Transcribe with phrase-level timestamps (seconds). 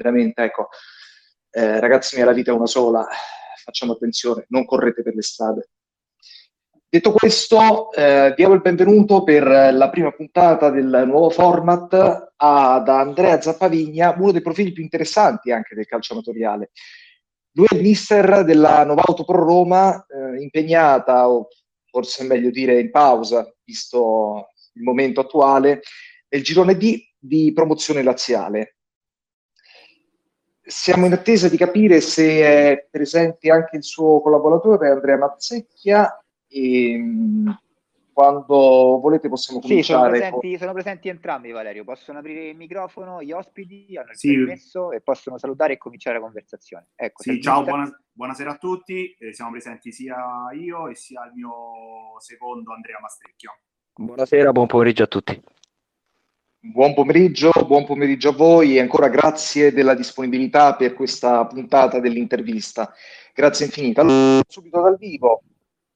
[0.00, 0.68] veramente, ecco,
[1.50, 3.06] eh, ragazzi miei, la vita è una sola,
[3.62, 5.68] facciamo attenzione, non correte per le strade.
[6.88, 13.40] Detto questo, eh, diamo il benvenuto per la prima puntata del nuovo format ad Andrea
[13.40, 16.72] Zappavigna, uno dei profili più interessanti anche del calcio amatoriale.
[17.52, 21.48] Lui è il mister della Novauto Pro Roma, eh, impegnata, o
[21.88, 25.82] forse è meglio dire in pausa, visto il momento attuale,
[26.28, 28.78] nel girone D di promozione laziale.
[30.62, 36.96] Siamo in attesa di capire se è presente anche il suo collaboratore Andrea Mazzecchia e
[36.98, 37.48] mm,
[38.12, 39.82] quando volete possiamo cominciare.
[39.82, 44.16] Sì, sono presenti, sono presenti entrambi Valerio, possono aprire il microfono, gli ospiti hanno il
[44.18, 44.34] sì.
[44.34, 46.88] permesso e possono salutare e cominciare la conversazione.
[46.94, 50.16] Ecco, sì, ciao, buona, buonasera a tutti, eh, siamo presenti sia
[50.52, 53.52] io e sia il mio secondo Andrea Mastrecchio.
[53.94, 55.42] Buonasera, buon pomeriggio a tutti.
[56.62, 62.92] Buon pomeriggio, buon pomeriggio a voi e ancora grazie della disponibilità per questa puntata dell'intervista.
[63.34, 64.02] Grazie infinita.
[64.02, 65.40] Allora, subito dal vivo,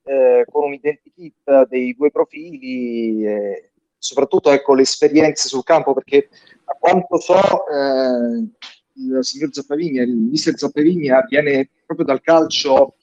[0.05, 6.31] eh, con un identikit dei due profili, eh, soprattutto ecco, le esperienze sul campo, perché
[6.65, 7.37] a quanto so
[7.69, 8.49] eh,
[8.95, 12.95] il signor Zappavigna, il mister Zappavigna viene proprio dal calcio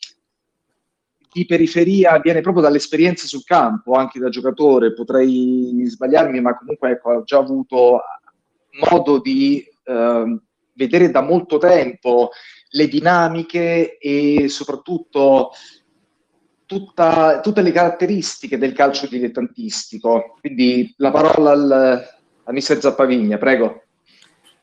[1.32, 7.12] di periferia, viene proprio dall'esperienza sul campo, anche da giocatore, potrei sbagliarmi, ma comunque ecco,
[7.12, 8.02] ho già avuto
[8.90, 10.40] modo di eh,
[10.74, 12.32] vedere da molto tempo
[12.74, 15.52] le dinamiche e soprattutto
[16.66, 20.38] tutta, tutte le caratteristiche del calcio dilettantistico.
[20.40, 22.10] Quindi la parola al,
[22.44, 23.84] al mister Zappavigna, prego.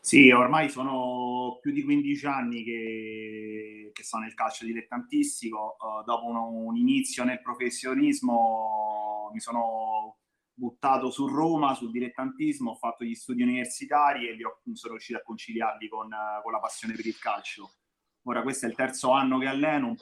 [0.08, 5.76] Sì, ormai sono più di 15 anni che, che sono nel calcio dilettantistico.
[5.78, 10.16] Uh, dopo un, un, inizio nel professionismo mi sono
[10.54, 15.18] buttato su Roma, sul dilettantismo, ho fatto gli studi universitari e li ho, sono riuscito
[15.18, 16.08] a conciliarli con,
[16.42, 17.70] con la passione per il calcio.
[18.22, 19.94] Ora questo è il terzo anno che alleno,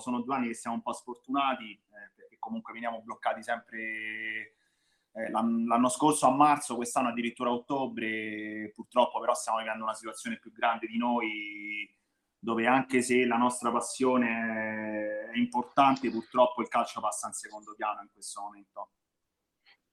[0.00, 4.55] sono due anni che siamo un po' sfortunati, eh, perché comunque veniamo bloccati sempre
[5.16, 10.38] eh, l'anno scorso a marzo, quest'anno addirittura a ottobre, purtroppo però stiamo vivendo una situazione
[10.38, 11.90] più grande di noi,
[12.38, 18.02] dove anche se la nostra passione è importante, purtroppo il calcio passa in secondo piano
[18.02, 18.90] in questo momento.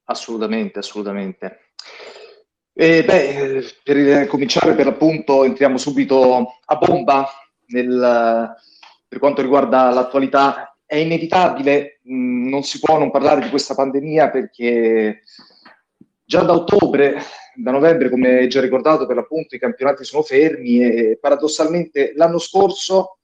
[0.05, 1.71] Assolutamente, assolutamente.
[2.73, 7.29] Eh, beh, per cominciare per l'appunto entriamo subito a bomba
[7.67, 8.53] nel,
[9.07, 10.72] per quanto riguarda l'attualità.
[10.93, 15.23] È inevitabile, non si può non parlare di questa pandemia perché
[16.23, 17.15] già da ottobre,
[17.55, 23.17] da novembre, come già ricordato, per l'appunto i campionati sono fermi e paradossalmente l'anno scorso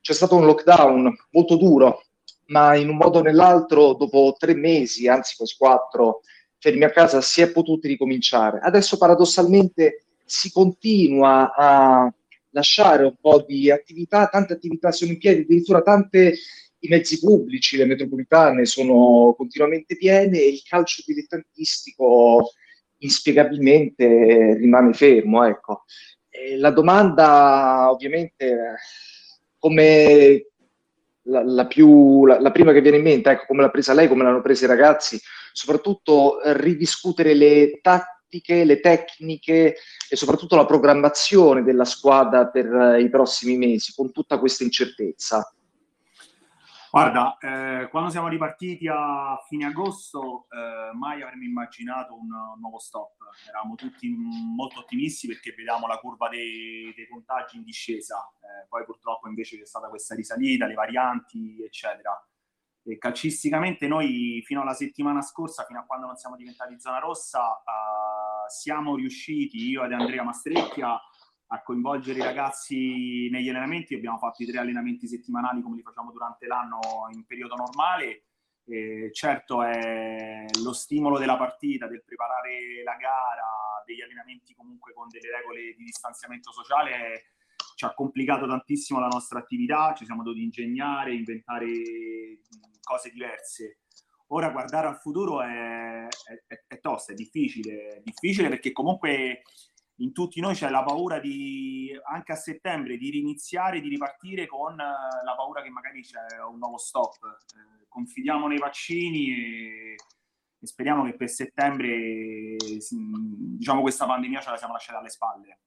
[0.00, 2.04] c'è stato un lockdown molto duro,
[2.46, 6.20] ma in un modo o nell'altro, dopo tre mesi, anzi quasi quattro,
[6.60, 8.60] fermi a casa, si è potuti ricominciare.
[8.62, 12.14] Adesso paradossalmente si continua a
[12.50, 16.36] lasciare un po' di attività, tante attività sono in piedi, addirittura tante
[16.84, 22.52] i mezzi pubblici, le metropolitane sono continuamente piene e il calcio dilettantistico
[22.98, 25.44] inspiegabilmente rimane fermo.
[25.44, 25.84] Ecco.
[26.58, 28.76] la domanda ovviamente
[29.58, 30.46] come
[31.22, 34.08] la, la, più, la, la, prima che viene in mente, ecco, come l'ha presa lei,
[34.08, 35.18] come l'hanno presa i ragazzi,
[35.52, 39.76] soprattutto ridiscutere le tattiche le tecniche
[40.08, 45.53] e soprattutto la programmazione della squadra per i prossimi mesi con tutta questa incertezza?
[46.94, 52.28] Guarda, eh, quando siamo ripartiti a fine agosto, eh, mai avremmo immaginato un,
[52.60, 53.16] nuovo stop.
[53.48, 58.32] Eravamo tutti molto ottimisti perché vediamo la curva dei, dei contagi in discesa.
[58.38, 62.16] Eh, poi purtroppo invece c'è stata questa risalita, le varianti, eccetera.
[62.84, 67.40] E calcisticamente noi fino alla settimana scorsa, fino a quando non siamo diventati zona rossa,
[67.40, 71.00] uh, siamo riusciti, io ed Andrea Mastrecchia,
[71.54, 73.94] a coinvolgere i ragazzi negli allenamenti.
[73.94, 76.80] Abbiamo fatto i tre allenamenti settimanali come li facciamo durante l'anno
[77.12, 78.24] in periodo normale.
[78.66, 85.08] E certo è lo stimolo della partita, del preparare la gara, degli allenamenti comunque con
[85.08, 87.34] delle regole di distanziamento sociale
[87.76, 91.68] ci ha complicato tantissimo la nostra attività, ci siamo dovuti ingegnare, inventare
[92.82, 93.80] cose diverse.
[94.28, 96.06] Ora guardare al futuro è,
[96.46, 99.42] è, è tosta, è difficile, difficile perché comunque
[99.98, 104.74] in tutti noi c'è la paura di, anche a settembre, di riniziare, di ripartire con
[104.76, 107.18] la paura che magari c'è un nuovo stop.
[107.22, 109.94] Eh, confidiamo nei vaccini e,
[110.58, 115.58] e, speriamo che per settembre diciamo, questa pandemia ce la siamo lasciata alle spalle.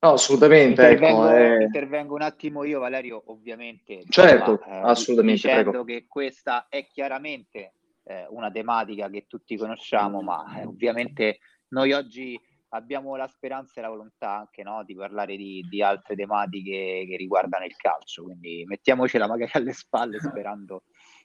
[0.00, 0.82] No, assolutamente.
[0.82, 1.62] Intervengo, ecco, eh...
[1.62, 4.02] intervengo un attimo io, Valerio, ovviamente.
[4.06, 5.40] Certo, insomma, eh, assolutamente.
[5.40, 5.84] Dicendo prego.
[5.84, 7.72] che questa è chiaramente
[8.04, 11.38] eh, una tematica che tutti conosciamo, ma eh, ovviamente
[11.68, 12.40] noi oggi
[12.70, 17.16] abbiamo la speranza e la volontà anche no, di parlare di, di, altre tematiche che
[17.16, 20.82] riguardano il calcio, quindi mettiamocela magari alle spalle sperando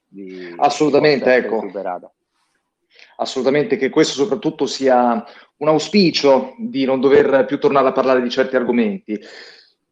[0.07, 2.13] di assolutamente ecco superato.
[3.17, 5.23] assolutamente che questo soprattutto sia
[5.57, 9.19] un auspicio di non dover più tornare a parlare di certi argomenti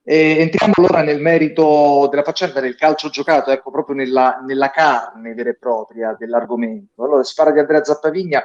[0.09, 5.33] e entriamo allora nel merito della faccenda del calcio giocato, ecco, proprio nella, nella carne
[5.33, 7.03] vera e propria dell'argomento.
[7.03, 8.41] Allora, si parla di Andrea Zappavigna,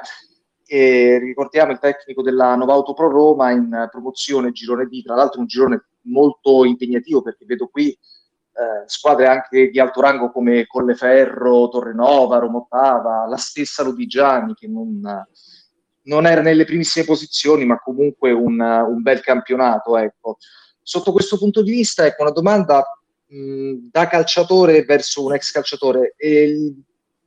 [0.73, 5.45] e ricordiamo il tecnico della Novauto Pro Roma in promozione girone D, tra l'altro un
[5.45, 12.39] girone molto impegnativo perché vedo qui eh, squadre anche di alto rango come Colleferro, Torrenova,
[12.39, 14.99] Romottava, la stessa Lodigiani che non,
[16.05, 19.95] non era nelle primissime posizioni ma comunque un, un bel campionato.
[19.95, 20.37] Ecco
[20.81, 22.83] sotto questo punto di vista, ecco una domanda
[23.27, 26.15] mh, da calciatore verso un ex calciatore.
[26.17, 26.73] E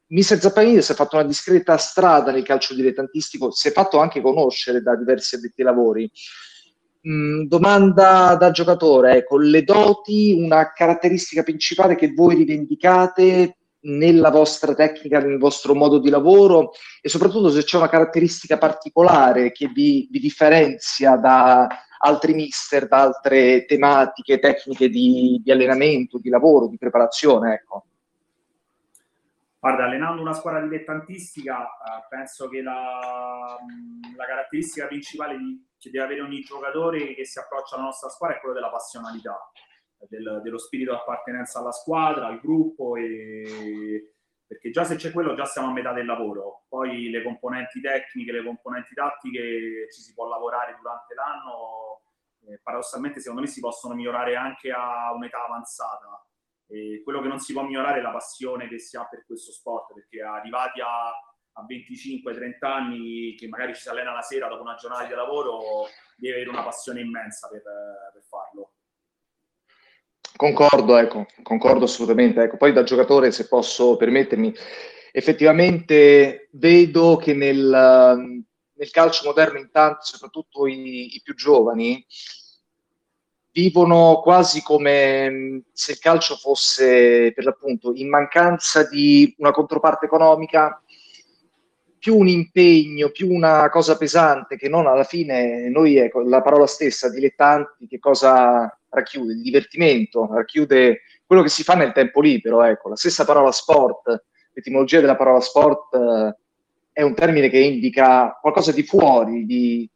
[0.09, 4.21] Mister Zappanini si è fatto una discreta strada nel calcio dilettantistico, si è fatto anche
[4.21, 6.11] conoscere da diversi addetti ai lavori.
[7.01, 13.57] Mh, domanda da giocatore, ecco, le doti, una caratteristica principale che voi rivendicate
[13.87, 19.53] nella vostra tecnica, nel vostro modo di lavoro e soprattutto se c'è una caratteristica particolare
[19.53, 21.69] che vi, vi differenzia da,
[21.99, 27.55] altri mister da altre tematiche, tecniche di, di allenamento, di lavoro, di preparazione?
[27.55, 27.86] Ecco.
[29.59, 33.59] Guarda, allenando una squadra dilettantistica, eh, penso che la,
[34.17, 38.37] la caratteristica principale di, che deve avere ogni giocatore che si approccia alla nostra squadra
[38.37, 39.39] è quello della passionalità,
[40.09, 44.13] del, dello spirito di appartenenza alla squadra, al gruppo e,
[44.47, 48.33] perché già se c'è quello già siamo a metà del lavoro, poi le componenti tecniche,
[48.33, 52.03] le componenti tattiche ci si può lavorare durante l'anno,
[52.47, 56.25] eh, paradossalmente secondo me si possono migliorare anche a un'età avanzata.
[56.69, 59.53] E quello che non si può migliorare è la passione che si ha per questo
[59.53, 64.63] sport, perché arrivati a, a 25-30 anni, che magari ci si allena la sera dopo
[64.63, 65.87] una giornata di lavoro,
[66.17, 68.73] deve avere una passione immensa per, per farlo.
[70.37, 72.43] Concordo, ecco, concordo assolutamente.
[72.43, 72.57] Ecco.
[72.57, 74.53] Poi da giocatore, se posso permettermi,
[75.13, 77.57] effettivamente vedo che nel,
[78.73, 82.05] nel calcio moderno, intanto, soprattutto i, i, più giovani,
[83.57, 90.79] vivono quasi come se il calcio fosse, per l'appunto, in mancanza di una controparte economica,
[91.99, 96.67] più un impegno, più una cosa pesante che non alla fine noi, ecco, la parola
[96.67, 99.33] stessa, dilettanti, che cosa racchiude?
[99.33, 104.25] Il divertimento, racchiude quello che si fa nel tempo libero, ecco, la stessa parola sport,
[104.53, 106.37] l'etimologia della parola sport eh,
[106.93, 109.89] è un termine che indica qualcosa di fuori, di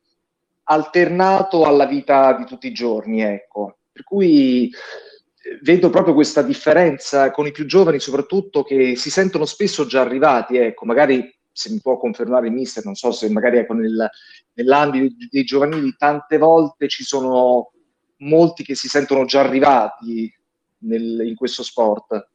[0.71, 3.79] alternato alla vita di tutti i giorni, ecco.
[3.93, 9.45] Per cui eh, vedo proprio questa differenza con i più giovani, soprattutto che si sentono
[9.45, 13.59] spesso già arrivati, ecco, magari se mi può confermare il mister, non so se magari
[13.59, 14.09] ecco, nel,
[14.55, 17.73] nell'ambito dei giovanili tante volte ci sono
[18.19, 20.33] molti che si sentono già arrivati
[20.79, 22.31] nel, in questo sport.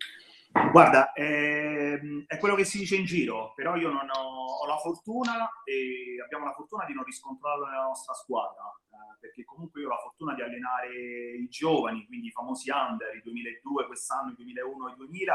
[0.72, 4.78] Guarda, ehm, è quello che si dice in giro, però io non ho, ho, la
[4.78, 9.88] fortuna e abbiamo la fortuna di non riscontrarlo nella nostra squadra, eh, perché comunque io
[9.88, 14.36] ho la fortuna di allenare i giovani, quindi i famosi under, i 2002 quest'anno, i
[14.36, 15.34] 2001, i 2000,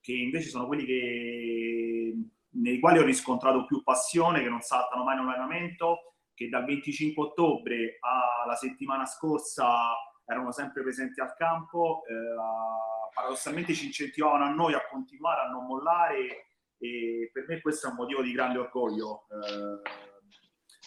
[0.00, 2.14] che invece sono quelli che,
[2.52, 7.24] nei quali ho riscontrato più passione, che non saltano mai in allenamento, che dal 25
[7.24, 12.02] ottobre alla settimana scorsa erano sempre presenti al campo.
[12.06, 16.46] Eh, paradossalmente ci incentivavano a noi a continuare a non mollare
[16.78, 19.26] e per me questo è un motivo di grande orgoglio.
[19.28, 19.90] Eh,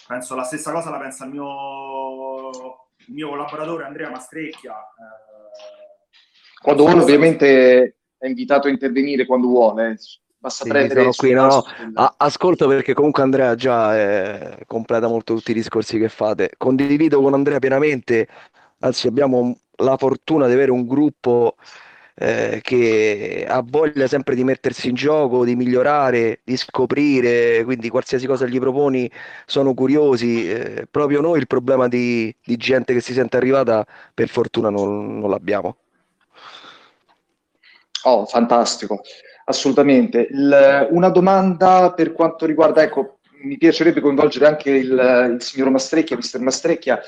[0.07, 2.49] penso la stessa cosa la pensa il mio,
[3.05, 4.73] il mio collaboratore Andrea Mastrecchia.
[4.73, 9.97] Eh, quando vuole ovviamente è invitato a intervenire quando vuole.
[10.37, 11.63] Basta sì, prendere qui, no,
[11.93, 12.13] no.
[12.17, 16.51] ascolto perché comunque Andrea già eh, completa molto tutti i discorsi che fate.
[16.57, 18.27] Condivido con Andrea pienamente,
[18.79, 21.55] anzi abbiamo la fortuna di avere un gruppo
[22.15, 28.27] eh, che ha voglia sempre di mettersi in gioco, di migliorare, di scoprire, quindi qualsiasi
[28.27, 29.09] cosa gli proponi
[29.45, 30.49] sono curiosi.
[30.49, 35.19] Eh, proprio noi il problema di, di, gente che si sente arrivata per fortuna non,
[35.19, 35.77] non l'abbiamo.
[38.03, 39.01] Oh, fantastico,
[39.45, 40.27] assolutamente.
[40.29, 46.15] Il, una domanda per quanto riguarda, ecco, mi piacerebbe coinvolgere anche il, il signor Mastrecchia,
[46.15, 47.01] mister Mastrecchia.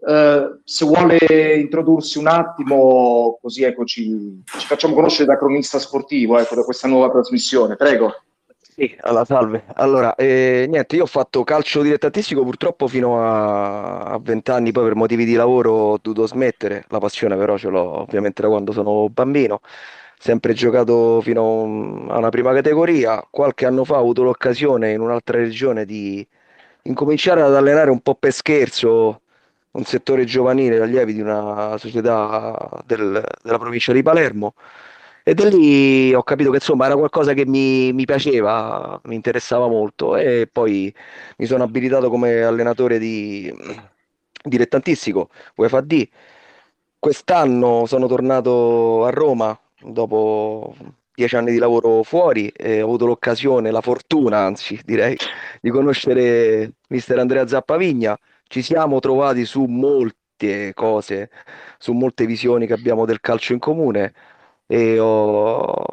[0.00, 1.18] Uh, se vuole
[1.58, 6.88] introdursi un attimo, così ecco, ci, ci, facciamo conoscere da cronista sportivo, ecco, da questa
[6.88, 7.76] nuova trasmissione.
[7.76, 8.14] Prego.
[8.80, 9.64] Sì, allora, salve.
[9.74, 14.94] Allora, eh, niente, io ho fatto calcio dilettantistico purtroppo fino a, 20 anni, poi per
[14.94, 19.10] motivi di lavoro ho dovuto smettere, la passione però ce l'ho ovviamente da quando sono
[19.10, 19.60] bambino,
[20.18, 25.36] sempre giocato fino a una prima categoria, qualche anno fa ho avuto l'occasione in un'altra
[25.36, 26.26] regione di
[26.84, 29.20] incominciare ad allenare un po' per scherzo
[29.72, 34.54] un settore giovanile allievi di una società del- della provincia di Palermo.
[35.22, 39.68] E da lì ho capito che insomma era qualcosa che mi, mi piaceva, mi interessava
[39.68, 40.92] molto e poi
[41.38, 43.52] mi sono abilitato come allenatore di
[44.42, 45.84] dilettantistico UEFA.
[46.98, 50.74] Quest'anno sono tornato a Roma dopo
[51.14, 55.16] dieci anni di lavoro fuori e ho avuto l'occasione, la fortuna anzi direi,
[55.60, 58.18] di conoscere mister Andrea Zappavigna.
[58.50, 61.30] Ci siamo trovati su molte cose,
[61.78, 64.12] su molte visioni che abbiamo del calcio in comune
[64.66, 65.86] e ho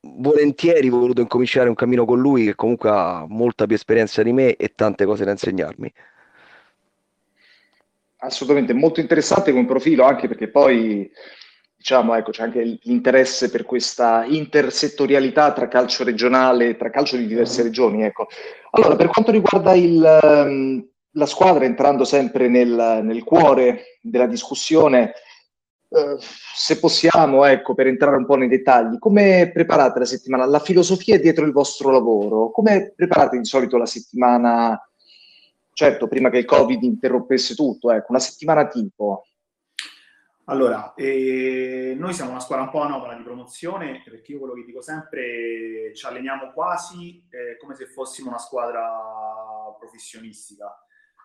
[0.00, 4.56] volentieri voluto incominciare un cammino con lui che comunque ha molta più esperienza di me
[4.56, 5.92] e tante cose da insegnarmi.
[8.16, 11.08] Assolutamente, molto interessante come profilo, anche perché poi
[11.76, 17.62] diciamo, ecco, c'è anche l'interesse per questa intersettorialità tra calcio regionale, tra calcio di diverse
[17.62, 18.02] regioni.
[18.02, 18.26] Ecco.
[18.72, 25.12] Allora, per quanto riguarda il, ehm, la squadra, entrando sempre nel, nel cuore della discussione,
[25.88, 30.46] eh, se possiamo, ecco, per entrare un po' nei dettagli, come preparate la settimana?
[30.46, 32.50] La filosofia dietro il vostro lavoro?
[32.50, 34.80] Come preparate di solito la settimana?
[35.74, 39.26] Certo, prima che il Covid interrompesse tutto, ecco, una settimana tipo.
[40.46, 44.64] Allora, eh, noi siamo una squadra un po' anomala di promozione, perché io quello che
[44.64, 48.82] dico sempre, ci alleniamo quasi eh, come se fossimo una squadra
[49.78, 50.74] professionistica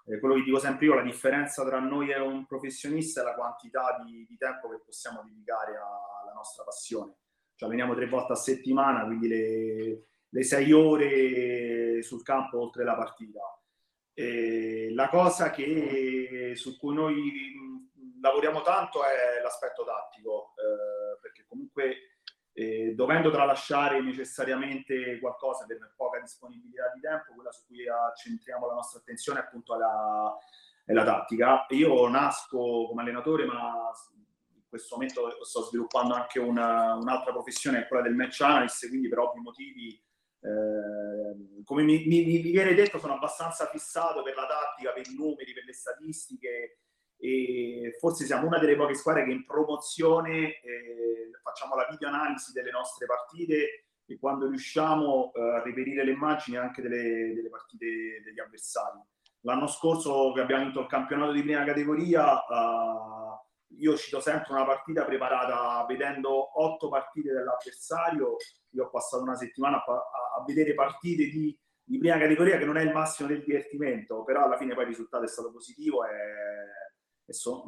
[0.07, 3.35] eh, quello che dico sempre io, la differenza tra noi e un professionista è la
[3.35, 7.15] quantità di, di tempo che possiamo dedicare alla nostra passione.
[7.55, 12.95] Cioè veniamo tre volte a settimana, quindi le, le sei ore sul campo oltre la
[12.95, 13.41] partita.
[14.13, 17.55] E la cosa che, su cui noi
[18.21, 22.16] lavoriamo tanto è l'aspetto tattico, eh, perché comunque
[22.57, 28.73] eh, dovendo tralasciare necessariamente qualcosa per poca disponibilità di tempo, quella su cui accentriamo la
[28.73, 30.35] nostra attenzione appunto è la,
[30.83, 31.67] è la tattica.
[31.69, 33.91] Io nasco come allenatore, ma
[34.55, 39.19] in questo momento sto sviluppando anche una, un'altra professione, quella del match analyst, quindi per
[39.19, 40.03] ovvi motivi
[40.39, 45.15] eh, come mi, mi, mi, viene detto, sono abbastanza fissato per la tattica, per i
[45.15, 46.79] numeri, per le statistiche
[47.19, 52.51] e forse siamo una delle poche squadre che in promozione eh, facciamo la video analisi
[52.51, 58.21] delle nostre partite e quando riusciamo eh, a reperire le immagini anche delle, delle, partite
[58.23, 58.99] degli avversari.
[59.41, 64.65] L'anno scorso che abbiamo vinto il campionato di prima categoria, eh, io cito sempre una
[64.65, 68.35] partita preparata vedendo otto partite dell'avversario,
[68.71, 72.65] io ho passato una settimana a, a, a vedere partite di, di prima categoria che
[72.65, 76.05] non è il massimo del divertimento, però alla fine poi il risultato è stato positivo
[76.05, 76.09] e
[77.33, 77.65] so,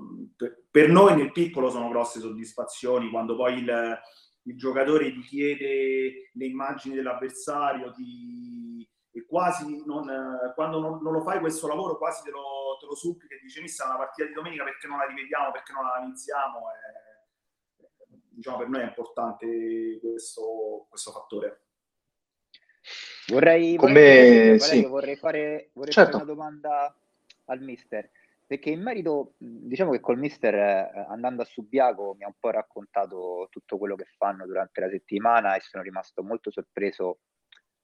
[0.71, 3.99] per noi nel piccolo sono grosse soddisfazioni quando poi il,
[4.43, 10.07] il giocatore ti chiede le immagini dell'avversario ti, e quasi non,
[10.55, 13.61] quando non, non, lo fai questo lavoro quasi te lo, te lo supplica e dice
[13.61, 17.85] missa una partita di domenica perché non la rivediamo, perché non la analizziamo e,
[18.29, 21.63] diciamo per noi è importante questo, questo fattore
[23.27, 23.91] vorrei, Come...
[23.93, 24.85] vorrei, sì.
[24.85, 26.11] vorrei, fare, vorrei certo.
[26.11, 26.95] fare una domanda
[27.45, 28.09] al mister
[28.49, 32.49] perché in merito, diciamo che col mister eh, andando a Subiaco mi ha un po'
[32.49, 37.19] raccontato tutto quello che fanno durante la settimana e sono rimasto molto sorpreso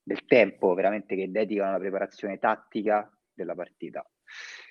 [0.01, 4.03] del tempo veramente che dedicano alla preparazione tattica della partita.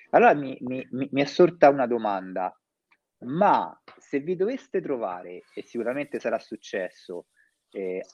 [0.09, 2.53] Allora mi, mi, mi è sorta una domanda,
[3.19, 7.27] ma se vi doveste trovare, e sicuramente sarà successo,
[7.69, 8.05] eh,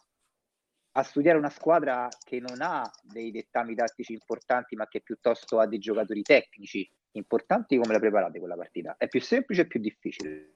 [0.91, 5.65] a studiare una squadra che non ha dei dettami tattici importanti, ma che piuttosto ha
[5.65, 8.95] dei giocatori tecnici importanti, come la preparate quella partita?
[8.97, 10.53] È più semplice o più difficile?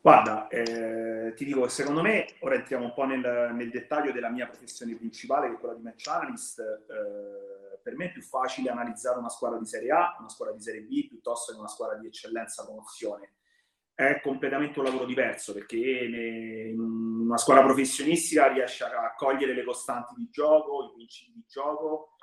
[0.00, 4.46] Guarda, eh, ti dico, secondo me, ora entriamo un po' nel, nel, dettaglio della mia
[4.46, 6.60] professione principale, che è quella di match analyst.
[6.60, 10.62] Eh, per me è più facile analizzare una squadra di Serie A, una squadra di
[10.62, 13.32] Serie B, piuttosto che una squadra di eccellenza promozione
[13.98, 20.14] è completamente un lavoro diverso perché in una scuola professionistica riesce a cogliere le costanti
[20.16, 22.14] di gioco, i principi di gioco,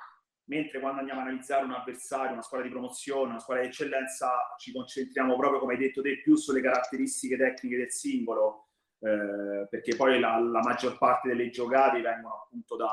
[0.46, 4.30] mentre quando andiamo a analizzare un avversario, una squadra di promozione, una squadra di eccellenza,
[4.58, 8.68] ci concentriamo proprio, come hai detto te, più sulle caratteristiche tecniche del singolo,
[9.00, 12.88] eh, perché poi la, la maggior parte delle giocate vengono appunto da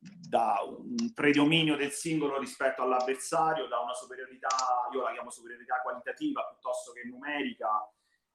[0.00, 4.48] da un predominio del singolo rispetto all'avversario, da una superiorità,
[4.92, 7.68] io la chiamo superiorità qualitativa piuttosto che numerica,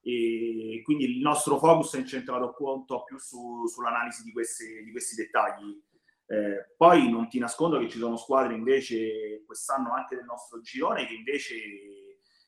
[0.02, 5.16] e quindi il nostro focus è incentrato appunto più su, sull'analisi di, queste, di, questi
[5.16, 5.82] dettagli.
[6.28, 11.06] Eh, poi non ti nascondo che ci sono squadre invece quest'anno anche del nostro girone
[11.06, 11.56] che invece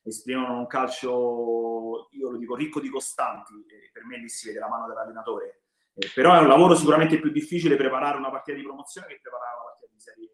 [0.02, 4.58] esprimono un calcio, io lo dico, ricco di costanti, e per me lì si vede
[4.58, 5.62] la mano dell'allenatore.
[5.94, 9.56] Eh, però è un lavoro sicuramente più difficile preparare una partita di promozione che preparare
[9.56, 10.30] una partita di serie,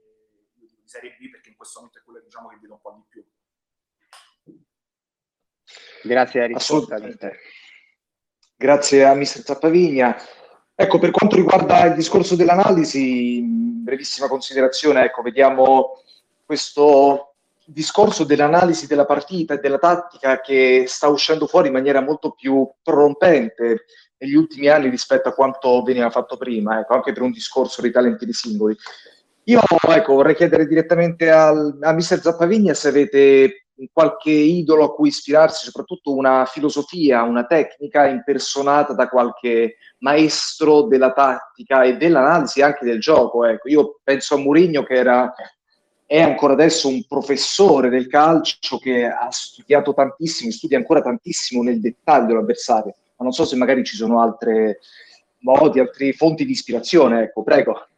[0.85, 3.25] Serie B perché in questo momento è quello diciamo, che vedo un po' di più.
[6.03, 6.99] Grazie a risposta.
[8.57, 10.17] Grazie a Mister Zappavigna.
[10.77, 16.01] Ecco, per quanto riguarda il discorso dell'analisi, brevissima considerazione, ecco, vediamo
[16.45, 22.33] questo discorso dell'analisi della partita e della tattica che sta uscendo fuori in maniera molto
[22.33, 23.85] più prorompente
[24.19, 27.91] negli ultimi anni rispetto a quanto veniva fatto prima, ecco, anche per un discorso dei
[27.91, 28.77] talenti dei singoli.
[29.45, 35.09] Io ecco, vorrei chiedere direttamente al, a Mister Zappavigna se avete qualche idolo a cui
[35.09, 42.85] ispirarsi, soprattutto una filosofia, una tecnica impersonata da qualche maestro della tattica e dell'analisi anche
[42.85, 43.45] del gioco.
[43.45, 45.33] Ecco, io penso a Mourinho che era,
[46.07, 51.81] è ancora adesso un professore del calcio che ha studiato tantissimo, studia ancora tantissimo nel
[51.81, 54.79] dettaglio l'avversario, ma non so se magari ci sono altre
[55.41, 57.23] modi, altre fonti di ispirazione.
[57.23, 57.89] Ecco, prego.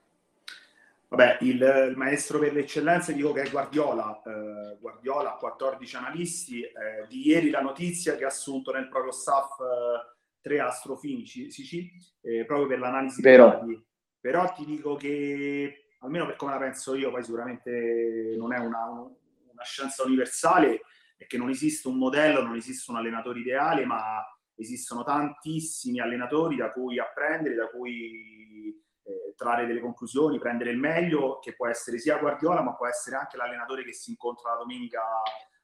[1.08, 1.60] Vabbè, il,
[1.90, 4.20] il, maestro per l'eccellenza dico che è Guardiola.
[4.24, 6.62] Eh, Guardiola ha 14 analisti.
[6.62, 11.48] Eh, di ieri la notizia che ha assunto nel proprio staff eh, tre astrofinici
[12.22, 13.84] eh, proprio per l'analisi dei dati.
[14.20, 18.90] Però ti dico che, almeno per come la penso io, poi sicuramente non è una,
[18.90, 20.80] una scienza universale,
[21.16, 24.24] è che non esiste un modello, non esiste un allenatore ideale, ma
[24.56, 31.38] esistono tantissimi allenatori da cui apprendere, da cui eh, trarre delle conclusioni, prendere il meglio,
[31.38, 35.00] che può essere sia Guardiola, ma può essere anche l'allenatore che si incontra la domenica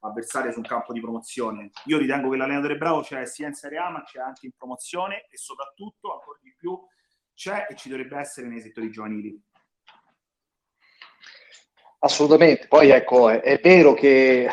[0.01, 1.71] avversaria su un campo di promozione.
[1.87, 5.27] Io ritengo che l'allenatore bravo c'è sia in Serie A, ma c'è anche in promozione
[5.29, 6.79] e soprattutto, ancora di più,
[7.35, 9.41] c'è e ci dovrebbe essere nei settori giovanili.
[12.01, 14.49] Assolutamente, poi ecco, è, è vero che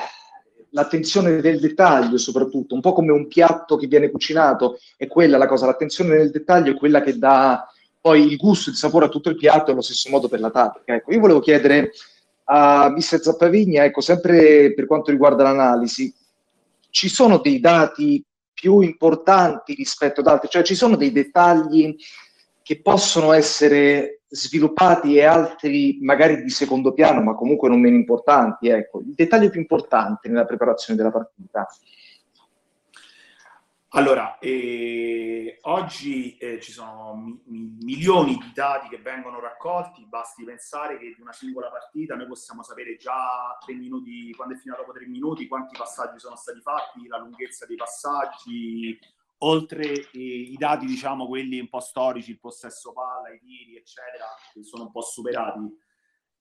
[0.72, 5.48] l'attenzione del dettaglio soprattutto, un po' come un piatto che viene cucinato, è quella la
[5.48, 7.68] cosa, l'attenzione nel dettaglio è quella che dà
[8.02, 10.52] poi il gusto, il sapore a tutto il piatto è allo stesso modo per la
[10.52, 10.96] tattica.
[10.96, 11.92] Ecco, io volevo chiedere
[12.46, 16.14] a Mister Zappavigna, ecco, sempre per quanto riguarda l'analisi,
[16.90, 21.96] ci sono dei dati più importanti rispetto ad altri, cioè ci sono dei dettagli
[22.62, 28.68] che possono essere sviluppati e altri magari di secondo piano, ma comunque non meno importanti.
[28.68, 31.68] Ecco, il dettaglio più importante nella preparazione della partita.
[33.94, 40.44] Allora, eh, oggi eh, ci sono mi- mi- milioni di dati che vengono raccolti, basti
[40.44, 44.80] pensare che di una singola partita noi possiamo sapere già tre minuti, quando è finita
[44.80, 49.00] dopo tre minuti, quanti passaggi sono stati fatti, la lunghezza dei passaggi,
[49.40, 54.26] oltre eh, i dati, diciamo, quelli un po' storici, il possesso palla, i tiri, eccetera,
[54.54, 55.68] che sono un po' superati.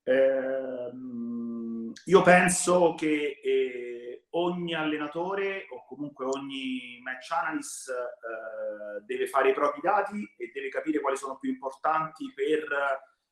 [0.09, 9.51] Ehm, io penso che eh, ogni allenatore o comunque ogni match analyst eh, deve fare
[9.51, 12.73] i propri dati e deve capire quali sono più importanti per,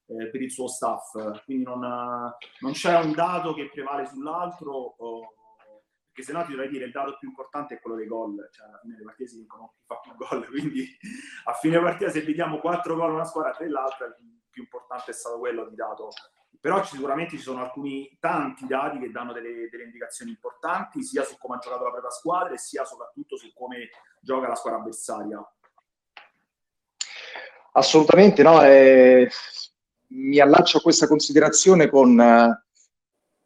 [0.07, 1.45] eh, per il suo staff.
[1.45, 4.73] Quindi non, non, c'è un dato che prevale sull'altro.
[4.73, 5.33] O,
[6.13, 8.67] perché se no ti dovrei dire il dato più importante è quello dei gol, cioè
[8.67, 10.87] alla fine delle partite si vincono chi fa più gol, quindi
[11.45, 14.15] a fine partita se vediamo 4 gol una squadra, 3 l'altra, il
[14.49, 16.09] più importante è stato quello di dato
[16.61, 21.37] però sicuramente ci sono alcuni tanti dati che danno delle, delle, indicazioni importanti sia su
[21.39, 23.89] come ha giocato la propria squadra e sia soprattutto su come
[24.21, 25.53] gioca la squadra avversaria.
[27.73, 29.29] Assolutamente no, eh,
[30.09, 32.65] mi allaccio a questa considerazione con eh,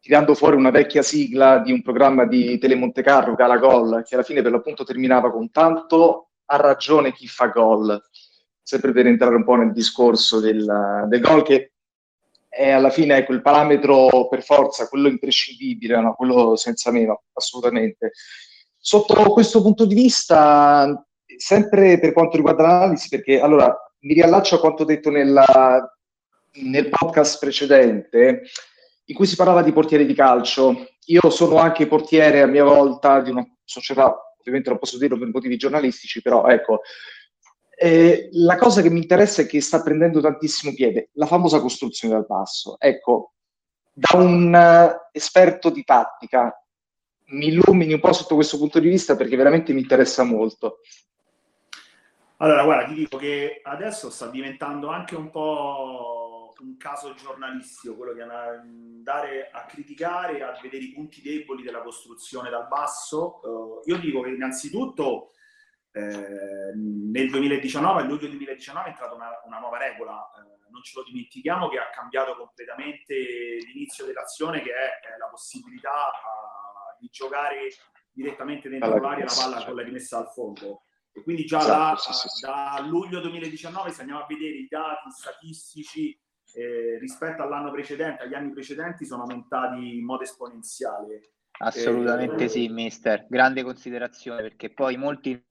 [0.01, 4.25] tirando fuori una vecchia sigla di un programma di Telemonte Carlo, Gala Gol, che alla
[4.25, 8.01] fine per l'appunto terminava con tanto ha ragione chi fa gol,
[8.63, 11.75] sempre per entrare un po' nel discorso del, del gol che
[12.51, 16.15] è alla fine ecco, il parametro per forza, quello imprescindibile, no?
[16.15, 18.11] quello senza meno, assolutamente.
[18.77, 24.61] Sotto questo punto di vista, sempre per quanto riguarda l'analisi, perché allora mi riallaccio a
[24.61, 25.97] quanto detto nella,
[26.63, 28.43] nel podcast precedente,
[29.05, 30.89] in cui si parlava di portieri di calcio.
[31.07, 35.29] Io sono anche portiere a mia volta di una società, ovviamente non posso dirlo per
[35.29, 36.81] motivi giornalistici, però ecco,
[37.83, 42.13] eh, la cosa che mi interessa è che sta prendendo tantissimo piede, la famosa costruzione
[42.13, 42.79] dal basso.
[42.79, 43.33] Ecco,
[43.91, 46.55] da un uh, esperto di tattica,
[47.29, 50.81] mi illumini un po' sotto questo punto di vista perché veramente mi interessa molto.
[52.37, 58.13] Allora, guarda, ti dico che adesso sta diventando anche un po' un caso giornalistico quello
[58.13, 63.41] di andare a criticare, a vedere i punti deboli della costruzione dal basso.
[63.43, 65.31] Uh, io dico che innanzitutto
[65.93, 70.99] eh, nel 2019, a luglio 2019, è entrata una, una nuova regola, eh, non ce
[70.99, 77.09] lo dimentichiamo, che ha cambiato completamente l'inizio dell'azione, che è, è la possibilità uh, di
[77.11, 77.71] giocare
[78.13, 80.83] direttamente dentro allora, l'area la palla con la rimessa al fondo.
[81.13, 82.47] E quindi già esatto, da, sì, sì, sì.
[82.47, 86.17] da luglio 2019, se andiamo a vedere i dati statistici
[86.55, 91.33] eh, rispetto all'anno precedente, agli anni precedenti, sono aumentati in modo esponenziale.
[91.59, 93.27] Assolutamente eh, sì, mister.
[93.29, 95.45] Grande considerazione perché poi molti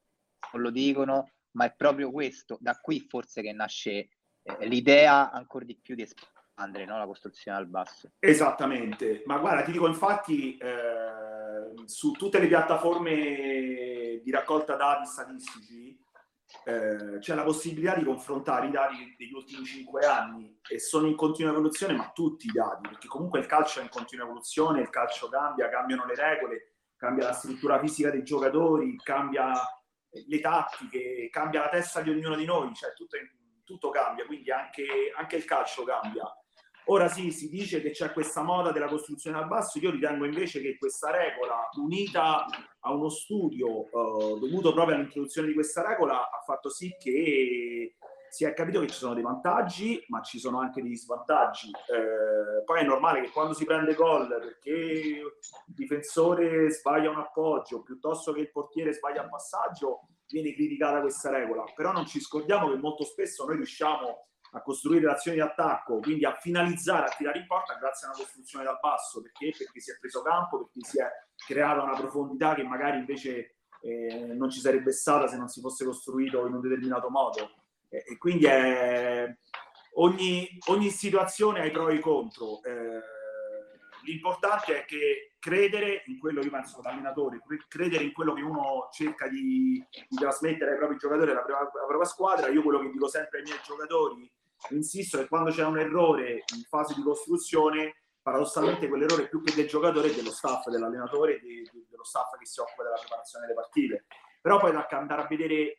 [0.53, 4.09] non lo dicono, ma è proprio questo, da qui forse che nasce
[4.41, 6.97] eh, l'idea ancora di più di espandere no?
[6.97, 8.11] la costruzione al basso.
[8.19, 15.97] Esattamente, ma guarda, ti dico infatti eh, su tutte le piattaforme di raccolta dati statistici
[16.65, 21.15] eh, c'è la possibilità di confrontare i dati degli ultimi cinque anni e sono in
[21.15, 24.89] continua evoluzione, ma tutti i dati, perché comunque il calcio è in continua evoluzione, il
[24.89, 29.53] calcio cambia, cambiano le regole, cambia la struttura fisica dei giocatori, cambia
[30.11, 33.17] le tattiche, cambia la testa di ognuno di noi, cioè tutto,
[33.63, 36.23] tutto cambia, quindi anche, anche il calcio cambia.
[36.85, 40.59] Ora sì, si dice che c'è questa moda della costruzione al basso, io ritengo invece
[40.59, 42.45] che questa regola, unita
[42.79, 47.95] a uno studio eh, dovuto proprio all'introduzione di questa regola, ha fatto sì che
[48.29, 51.69] si è capito che ci sono dei vantaggi, ma ci sono anche degli svantaggi.
[51.69, 55.33] Eh, poi è normale che quando si prende gol perché il
[55.65, 61.63] difensore sbaglia un appoggio piuttosto che il portiere sbaglia un passaggio, viene criticata questa regola.
[61.75, 66.25] Però non ci scordiamo che molto spesso noi riusciamo a costruire azioni di attacco, quindi
[66.25, 69.21] a finalizzare, a tirare in porta grazie a una costruzione dal basso.
[69.21, 69.53] Perché?
[69.57, 74.33] Perché si è preso campo, perché si è creata una profondità che magari invece eh,
[74.33, 77.51] non ci sarebbe stata se non si fosse costruito in un determinato modo.
[77.89, 79.35] E, quindi è,
[79.95, 82.61] ogni, ogni, situazione ha pro e i contro.
[82.63, 83.01] Eh,
[84.03, 88.89] l'importante è che credere in quello, io penso da allenatore, credere in quello che uno
[88.91, 92.47] cerca di, di trasmettere ai propri giocatori, alla propria, alla propria squadra.
[92.49, 94.31] Io quello che dico sempre ai miei giocatori,
[94.69, 99.67] insisto che quando c'è un errore in fase di costruzione, paradossalmente quell'errore più che del
[99.67, 103.59] giocatore è dello staff, dell'allenatore e de, dello staff che si occupa della preparazione delle
[103.59, 104.05] partite.
[104.41, 105.78] Però poi da andare a vedere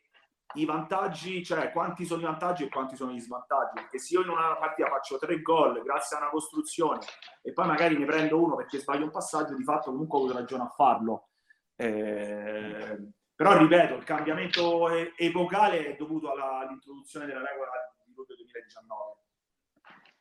[0.55, 3.73] i vantaggi, cioè quanti sono i vantaggi e quanti sono gli svantaggi.
[3.75, 6.99] Perché se io in una partita faccio tre gol grazie a una costruzione
[7.41, 10.63] e poi magari ne prendo uno perché sbaglio un passaggio, di fatto comunque ho ragione
[10.63, 11.29] a farlo.
[11.75, 12.97] Eh,
[13.35, 17.71] però ripeto, il cambiamento epocale è dovuto alla, all'introduzione della regola
[18.05, 19.19] di luglio 2019.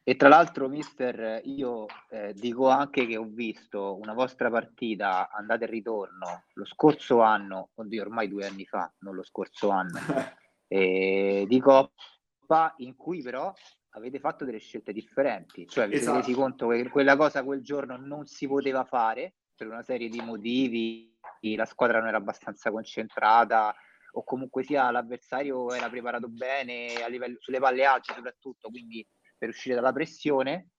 [0.02, 5.64] E tra l'altro, mister, io eh, dico anche che ho visto una vostra partita andata
[5.64, 9.98] e ritorno lo scorso anno, oddio, ormai due anni fa, non lo scorso anno,
[10.68, 13.52] eh, di Coppa, in cui però
[13.90, 16.12] avete fatto delle scelte differenti, cioè vi esatto.
[16.12, 20.08] siete resi conto che quella cosa quel giorno non si poteva fare per una serie
[20.08, 21.14] di motivi,
[21.54, 23.74] la squadra non era abbastanza concentrata
[24.12, 29.06] o comunque sia l'avversario era preparato bene a livello, sulle palle alte soprattutto, quindi
[29.40, 30.72] per uscire dalla pressione,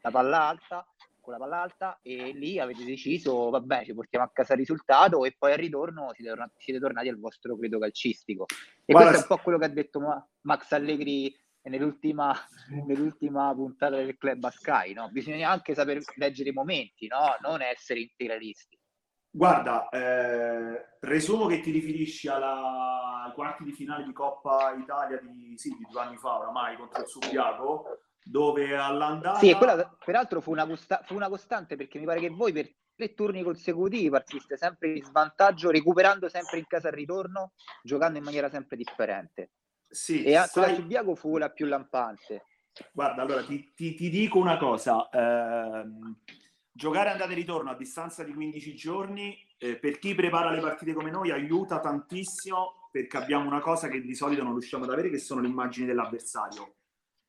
[0.00, 0.84] la palla alta,
[1.20, 5.24] con la palla alta e lì avete deciso, vabbè, ci portiamo a casa il risultato
[5.24, 8.46] e poi al ritorno siete, tornati, siete tornati al vostro credo calcistico.
[8.84, 10.00] E Guarda, questo è un po' quello che ha detto
[10.40, 12.34] Max Allegri nell'ultima,
[12.86, 15.08] nell'ultima puntata del club a Sky, no?
[15.12, 17.36] Bisogna anche saper leggere i momenti, no?
[17.40, 18.76] Non essere integralisti.
[19.34, 25.54] Guarda, eh, presumo che ti riferisci alla, ai quarti di finale di Coppa Italia di,
[25.56, 29.38] sì, di due anni fa oramai contro il Subiaco, dove all'andata...
[29.38, 32.70] Sì, quella peraltro fu una, costa- fu una costante perché mi pare che voi per
[32.94, 38.24] tre turni consecutivi partiste sempre in svantaggio, recuperando sempre in casa al ritorno, giocando in
[38.24, 39.52] maniera sempre differente.
[39.88, 40.48] Sì, e sai...
[40.50, 42.44] quella Subiaco fu la più lampante.
[42.92, 45.08] Guarda, allora ti, ti, ti dico una cosa.
[45.10, 46.18] Ehm
[46.72, 50.94] giocare andata e ritorno a distanza di 15 giorni eh, per chi prepara le partite
[50.94, 55.10] come noi aiuta tantissimo perché abbiamo una cosa che di solito non riusciamo ad avere
[55.10, 56.74] che sono le immagini dell'avversario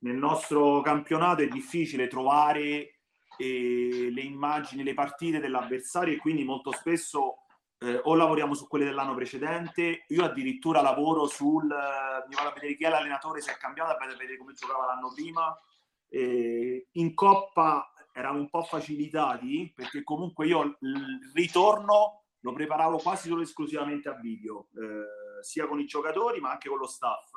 [0.04, 3.00] nel nostro campionato è difficile trovare
[3.38, 7.38] eh, le immagini, le partite dell'avversario e quindi molto spesso
[7.80, 12.54] eh, o lavoriamo su quelle dell'anno precedente, io addirittura lavoro sul, eh, mi vado a
[12.54, 15.58] vedere chi è l'allenatore, se è cambiato, a vedere come giocava l'anno prima.
[16.10, 23.30] Eh, in Coppa erano un po' facilitati perché comunque io il ritorno lo preparavo quasi
[23.30, 27.32] solo esclusivamente a video, eh, sia con i giocatori ma anche con lo staff.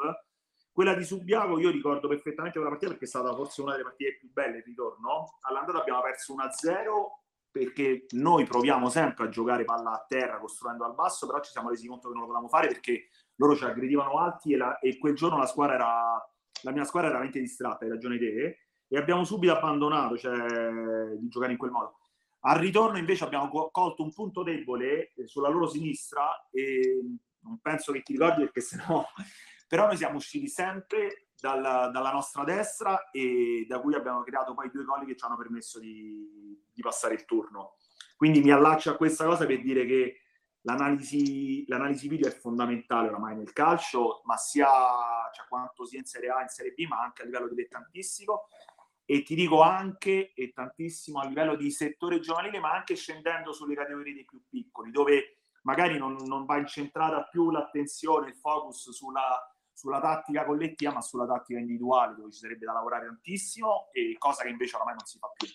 [0.70, 4.16] Quella di Subiaco io ricordo perfettamente quella partita perché è stata forse una delle partite
[4.18, 5.38] più belle il ritorno.
[5.42, 6.80] All'andata abbiamo perso 1-0
[7.50, 11.70] perché noi proviamo sempre a giocare palla a terra costruendo al basso, però ci siamo
[11.70, 14.98] resi conto che non lo potevamo fare perché loro ci aggredivano alti e, la, e
[14.98, 16.30] quel giorno la squadra era
[16.62, 21.28] la mia squadra era veramente distratta, hai ragione te e abbiamo subito abbandonato cioè, di
[21.28, 21.98] giocare in quel modo.
[22.40, 27.00] Al ritorno invece abbiamo colto un punto debole eh, sulla loro sinistra e
[27.40, 29.04] non penso che ti ricordi perché sennò...
[29.68, 34.70] Però noi siamo usciti sempre dalla, dalla nostra destra e da cui abbiamo creato poi
[34.70, 37.74] due gol che ci hanno permesso di, di passare il turno.
[38.16, 40.20] Quindi mi allaccio a questa cosa per dire che
[40.60, 44.68] l'analisi, l'analisi video è fondamentale oramai nel calcio, ma sia
[45.34, 48.48] cioè, quanto sia in Serie A, in Serie B, ma anche a livello dilettantistico
[49.08, 53.76] e ti dico anche e tantissimo a livello di settore giovanile, ma anche scendendo sulle
[53.76, 59.40] categorie dei più piccoli, dove magari non, non va incentrata più l'attenzione, il focus sulla,
[59.72, 64.42] sulla tattica collettiva, ma sulla tattica individuale, dove ci sarebbe da lavorare tantissimo, e cosa
[64.42, 65.48] che invece oramai non si fa più.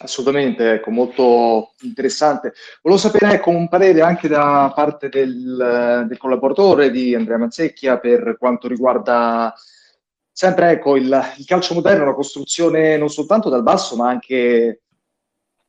[0.00, 2.54] Assolutamente, ecco, molto interessante.
[2.82, 8.36] Volevo sapere ecco, un parere anche da parte del, del collaboratore di Andrea Mazzecchia per
[8.38, 9.52] quanto riguarda
[10.38, 14.82] sempre ecco, il, il, calcio moderno è una costruzione non soltanto dal basso, ma anche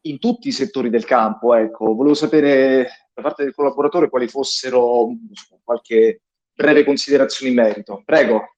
[0.02, 1.56] in tutti i settori del campo.
[1.56, 1.96] Ecco.
[1.96, 5.08] Volevo sapere da parte del collaboratore quali fossero
[5.64, 6.22] qualche
[6.54, 8.04] breve considerazione in merito.
[8.06, 8.58] Prego.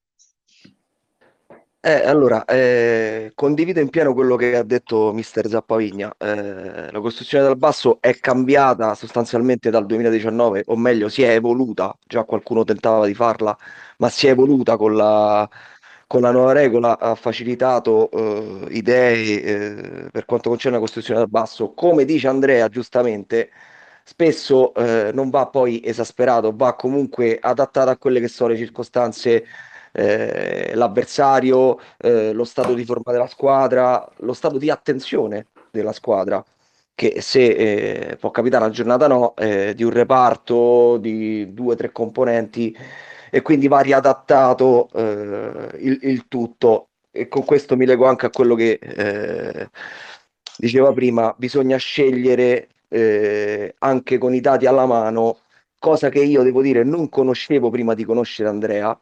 [1.79, 6.13] Eh, allora, eh, condivido in pieno quello che ha detto mister Zappavigna.
[6.17, 11.97] Eh, la costruzione dal basso è cambiata sostanzialmente dal 2019, o meglio, si è evoluta,
[12.05, 13.57] già qualcuno tentava di farla,
[13.99, 15.49] ma si è evoluta con la,
[16.11, 21.29] con la nuova regola ha facilitato eh, idee eh, per quanto concerne la costruzione dal
[21.29, 21.71] basso.
[21.71, 23.49] Come dice Andrea giustamente,
[24.03, 29.45] spesso eh, non va poi esasperato, va comunque adattato a quelle che sono le circostanze,
[29.93, 36.43] eh, l'avversario, eh, lo stato di forma della squadra, lo stato di attenzione della squadra
[36.93, 41.93] che se eh, può capitare una giornata no, di un reparto di due o tre
[41.93, 42.75] componenti
[43.31, 46.89] e quindi va riadattato eh, il, il, tutto.
[47.11, 49.69] E con questo mi leggo anche a quello che eh,
[50.57, 55.39] diceva prima, bisogna scegliere eh, anche con i dati alla mano,
[55.79, 58.97] cosa che io devo dire non conoscevo prima di conoscere Andrea.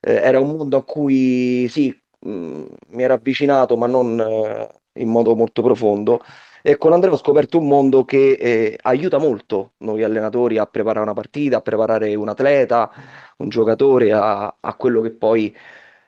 [0.00, 4.68] Eh, era un mondo a cui sì, mh, mm, mi era avvicinato, ma non eh,
[5.00, 6.22] in modo molto profondo
[6.62, 11.04] e con Andrea ho scoperto un mondo che eh, aiuta molto noi allenatori a preparare
[11.04, 12.90] una partita, a preparare un atleta,
[13.38, 15.54] un giocatore a, a quello che poi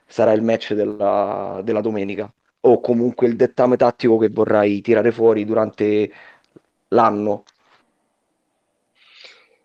[0.05, 2.31] sarà il match della, della domenica
[2.65, 6.11] o comunque il dettame tattico che vorrai tirare fuori durante
[6.89, 7.43] l'anno.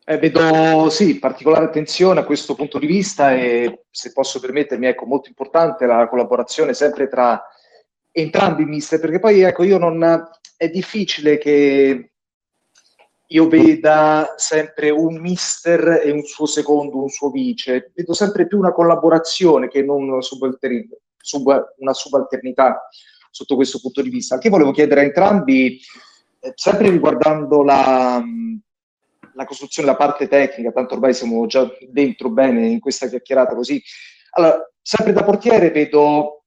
[0.05, 5.05] Eh, vedo sì, particolare attenzione a questo punto di vista e se posso permettermi, ecco,
[5.05, 7.45] molto importante la collaborazione sempre tra
[8.21, 10.29] entrambi mister, perché poi ecco, io non,
[10.59, 12.11] è difficile che
[13.31, 18.59] io veda sempre un mister e un suo secondo, un suo vice, vedo sempre più
[18.59, 22.89] una collaborazione che non una, subaltern- sub- una subalternità
[23.31, 24.35] sotto questo punto di vista.
[24.35, 25.79] Anche volevo chiedere a entrambi,
[26.41, 28.21] eh, sempre riguardando la,
[29.35, 33.81] la costruzione, la parte tecnica, tanto ormai siamo già dentro bene in questa chiacchierata così.
[34.33, 36.38] Allora, sempre da portiere vedo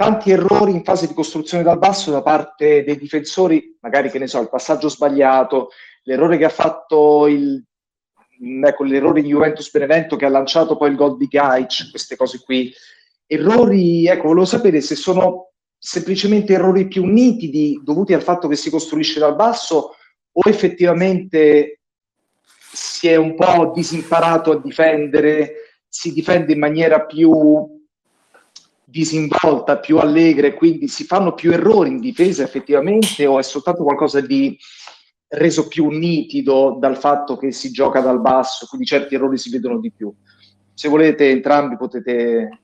[0.00, 4.28] tanti errori in fase di costruzione dal basso da parte dei difensori, magari che ne
[4.28, 5.68] so, il passaggio sbagliato,
[6.04, 7.62] l'errore che ha fatto il,
[8.64, 12.40] ecco, l'errore di Juventus Benevento che ha lanciato poi il gol di Gaic, queste cose
[12.42, 12.72] qui.
[13.26, 18.70] Errori, ecco, volevo sapere se sono semplicemente errori più nitidi dovuti al fatto che si
[18.70, 19.96] costruisce dal basso
[20.32, 21.80] o effettivamente
[22.72, 27.78] si è un po' disimparato a difendere, si difende in maniera più
[28.90, 33.84] disinvolta, più allegra e quindi si fanno più errori in difesa effettivamente o è soltanto
[33.84, 34.58] qualcosa di
[35.28, 39.78] reso più nitido dal fatto che si gioca dal basso, quindi certi errori si vedono
[39.78, 40.12] di più.
[40.74, 42.60] Se volete entrambi potete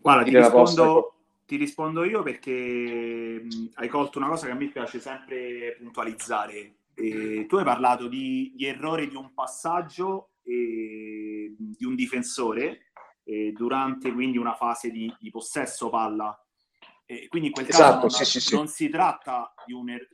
[0.00, 1.14] Guarda, ti rispondo,
[1.46, 6.74] ti rispondo, io perché hai colto una cosa che a me piace sempre puntualizzare.
[6.94, 12.89] E tu hai parlato di, di errori di un passaggio e di un difensore
[13.30, 16.36] eh, durante quindi una fase di, di possesso palla.
[17.06, 18.84] E quindi in quel caso esatto, non, sì, sì, non sì.
[18.84, 20.08] si tratta di un er-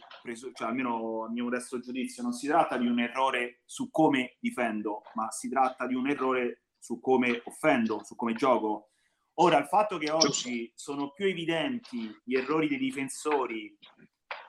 [0.55, 5.03] cioè almeno a mio modesto giudizio, non si tratta di un errore su come difendo,
[5.15, 8.91] ma si tratta di un errore su come offendo, su come gioco.
[9.39, 13.77] Ora, il fatto che oggi sono più evidenti gli errori dei difensori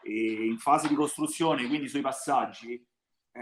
[0.04, 2.82] eh, in fase di costruzione, quindi sui passaggi,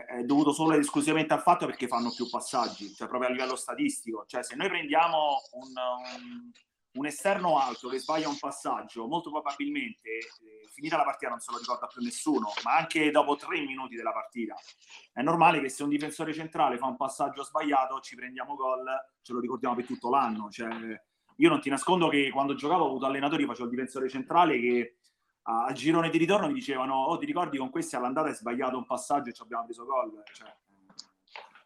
[0.07, 3.55] è dovuto solo ed esclusivamente al fatto perché fanno più passaggi, cioè proprio a livello
[3.55, 4.25] statistico.
[4.27, 6.51] Cioè, se noi prendiamo un, un,
[6.91, 11.51] un esterno alto che sbaglia un passaggio, molto probabilmente eh, finita la partita non se
[11.51, 14.55] lo ricorda più nessuno, ma anche dopo tre minuti della partita.
[15.13, 18.85] È normale che se un difensore centrale fa un passaggio sbagliato, ci prendiamo gol,
[19.21, 20.49] ce lo ricordiamo per tutto l'anno.
[20.49, 20.69] Cioè,
[21.37, 24.97] io non ti nascondo che quando giocavo ho avuto allenatori, facevo il difensore centrale che
[25.47, 28.85] al girone di ritorno mi dicevano oh ti ricordi con questi all'andata hai sbagliato un
[28.85, 30.23] passaggio e ci abbiamo preso gol?
[30.31, 30.55] Cioè,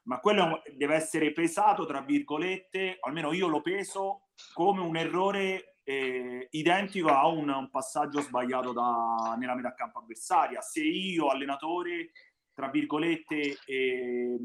[0.04, 6.48] ma quello deve essere pesato tra virgolette almeno io lo peso come un errore eh,
[6.52, 10.62] identico a un, un passaggio sbagliato da, nella metà campo avversaria.
[10.62, 12.12] Se io allenatore
[12.60, 14.38] tra virgolette, eh,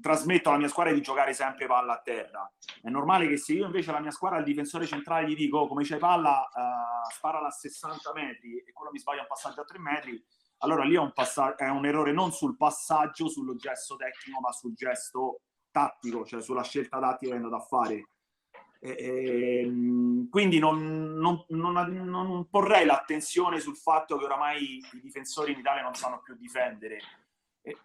[0.00, 2.52] trasmetto alla mia squadra di giocare sempre palla a terra.
[2.82, 5.84] È normale che se io invece alla mia squadra, al difensore centrale, gli dico come
[5.84, 9.78] c'è palla, uh, sparala a 60 metri e quello mi sbaglia un passaggio a 3
[9.78, 10.20] metri,
[10.58, 14.50] allora lì è un, passa- è un errore non sul passaggio, sul gesto tecnico, ma
[14.50, 18.08] sul gesto tattico, cioè sulla scelta tattica che è andato a fare.
[18.80, 25.52] E, ehm, quindi non, non, non, non, porrei l'attenzione sul fatto che oramai i difensori
[25.52, 26.98] in Italia non sanno più difendere.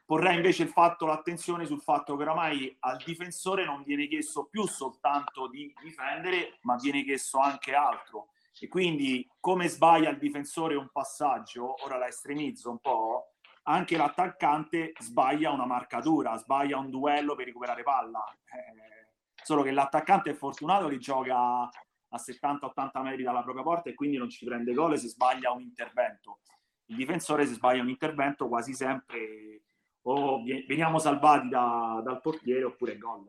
[0.06, 4.68] Porrei invece il fatto, l'attenzione sul fatto che oramai al difensore non viene chiesto più
[4.68, 8.28] soltanto di difendere, ma viene chiesto anche altro.
[8.60, 14.92] E quindi come sbaglia il difensore un passaggio, ora la estremizzo un po', anche l'attaccante
[15.00, 18.22] sbaglia una marcatura, sbaglia un duello per recuperare palla.
[18.52, 19.08] Eh,
[19.42, 24.18] solo che l'attaccante è fortunato che gioca a 70-80 metri dalla propria porta e quindi
[24.18, 26.39] non ci prende gol se sbaglia un intervento.
[26.88, 29.62] Il difensore se sbaglia un intervento quasi sempre
[30.03, 33.27] o veniamo salvati da, dal portiere oppure gol.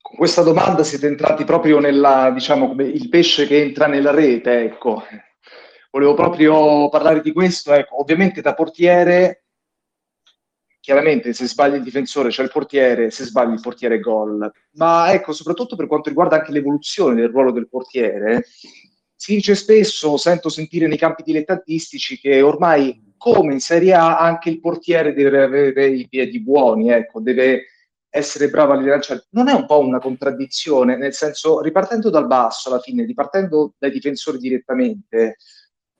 [0.00, 4.62] Con questa domanda siete entrati proprio nella, diciamo, come il pesce che entra nella rete,
[4.62, 5.04] ecco.
[5.90, 8.00] Volevo proprio parlare di questo, ecco.
[8.00, 9.44] Ovviamente da portiere
[10.88, 14.50] chiaramente se sbaglia il difensore c'è il portiere, se sbaglia il portiere gol.
[14.72, 18.46] Ma ecco, soprattutto per quanto riguarda anche l'evoluzione del ruolo del portiere,
[19.14, 24.48] si dice spesso, sento sentire nei campi dilettantistici che ormai come in Serie A anche
[24.48, 27.66] il portiere deve avere i piedi buoni, ecco, deve
[28.08, 29.26] essere bravo a rilanciare.
[29.30, 33.90] Non è un po' una contraddizione, nel senso, ripartendo dal basso alla fine, ripartendo dai
[33.90, 35.36] difensori direttamente,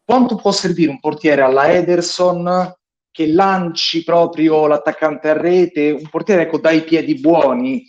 [0.02, 2.74] quanto può servire un portiere alla Ederson
[3.10, 7.84] che lanci proprio l'attaccante a rete, un portiere ecco, dai piedi buoni,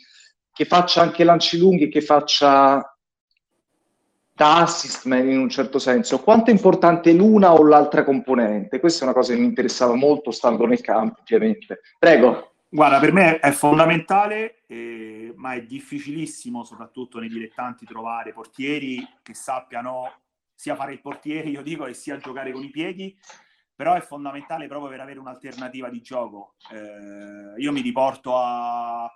[0.52, 2.84] che faccia anche lanci lunghi che faccia
[4.40, 6.22] da assist man in un certo senso.
[6.22, 8.80] Quanto è importante l'una o l'altra componente?
[8.80, 11.82] Questa è una cosa che mi interessava molto stando nel campo, ovviamente.
[12.00, 12.54] Prego.
[12.70, 19.34] Guarda, per me è fondamentale, eh, ma è difficilissimo, soprattutto nei dilettanti, trovare portieri che
[19.34, 20.10] sappiano
[20.56, 23.18] sia fare il portiere, io dico, e sia giocare con i piedi
[23.80, 26.56] però è fondamentale proprio per avere un'alternativa di gioco.
[26.70, 29.10] Eh, io mi riporto a,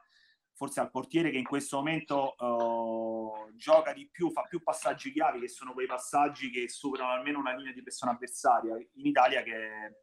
[0.64, 5.42] forse al portiere che in questo momento uh, gioca di più, fa più passaggi chiavi,
[5.42, 9.56] che sono quei passaggi che superano almeno una linea di pressione avversaria in Italia, che
[9.56, 9.94] è,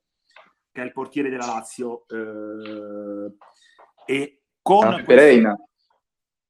[0.71, 2.05] che è il portiere della Lazio.
[2.09, 3.35] Uh,
[4.05, 5.69] e con ah, questo,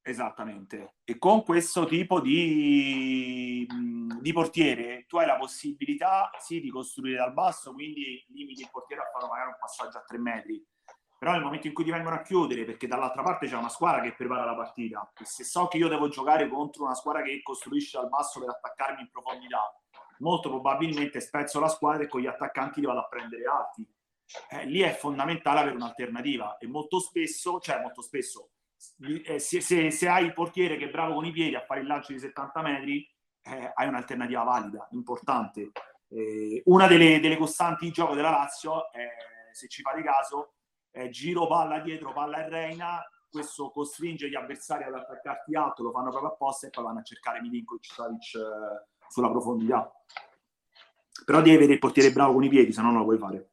[0.01, 0.95] Esattamente.
[1.05, 3.65] E con questo tipo di,
[4.19, 9.03] di, portiere tu hai la possibilità sì di costruire dal basso, quindi limiti il portiere
[9.03, 10.61] a fare magari un passaggio a tre metri.
[11.21, 14.01] Però nel momento in cui ti vengono a chiudere, perché dall'altra parte c'è una squadra
[14.01, 17.43] che prepara la partita, e se so che io devo giocare contro una squadra che
[17.43, 19.71] costruisce dal basso per attaccarmi in profondità,
[20.17, 23.87] molto probabilmente spezzo la squadra e con gli attaccanti li vado a prendere alti.
[24.49, 28.53] Eh, lì è fondamentale avere un'alternativa e molto spesso, cioè molto spesso,
[29.23, 31.81] eh, se, se, se, hai il portiere che è bravo con i piedi a fare
[31.81, 33.07] il lancio di 70 metri,
[33.43, 35.69] eh, hai un'alternativa valida, importante.
[36.07, 38.85] Eh, una delle, delle, costanti di gioco della Lazio,
[39.51, 40.53] se ci fate caso,
[40.91, 45.91] è giro palla dietro, palla e Reina, questo costringe gli avversari ad attaccarti alto, lo
[45.91, 49.89] fanno proprio apposta e poi vanno a cercare Milinkovic Savic eh, sulla profondità.
[51.25, 53.51] Però devi avere il portiere bravo con i piedi, se no non lo puoi fare.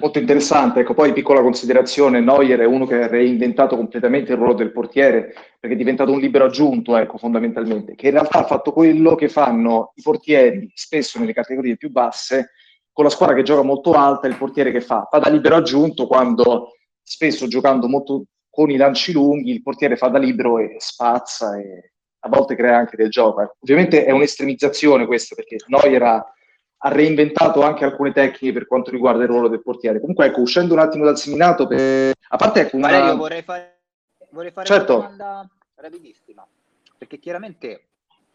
[0.00, 4.54] Molto interessante, ecco poi piccola considerazione, Neuer è uno che ha reinventato completamente il ruolo
[4.54, 8.72] del portiere perché è diventato un libero aggiunto, ecco fondamentalmente, che in realtà ha fatto
[8.72, 12.52] quello che fanno i portieri spesso nelle categorie più basse
[12.92, 16.06] con la squadra che gioca molto alta, il portiere che fa, fa da libero aggiunto
[16.06, 21.58] quando spesso giocando molto con i lanci lunghi il portiere fa da libero e spazza
[21.58, 21.92] e
[22.24, 23.40] a volte crea anche del gioco.
[23.40, 23.56] Ecco.
[23.60, 26.32] Ovviamente è un'estremizzazione questa perché Neuer ha
[26.84, 30.00] ha reinventato anche alcune tecniche per quanto riguarda il ruolo del portiere.
[30.00, 32.12] Comunque, ecco, uscendo un attimo dal seminato, per...
[32.28, 32.90] a parte ecco una...
[32.90, 33.80] Valerio, vorrei fare,
[34.30, 34.98] vorrei fare certo.
[34.98, 36.46] una domanda rapidissima,
[36.98, 37.86] perché chiaramente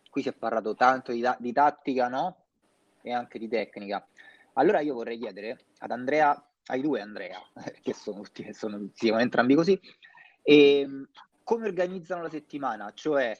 [0.10, 2.36] qui si è parlato tanto di, di tattica, no?
[3.02, 4.06] E anche di tecnica.
[4.58, 7.40] Allora io vorrei chiedere ad Andrea, ai due Andrea,
[7.82, 9.80] che sono, tutti, sono, siamo entrambi così,
[10.42, 11.08] ehm,
[11.44, 13.36] come organizzano la settimana, cioè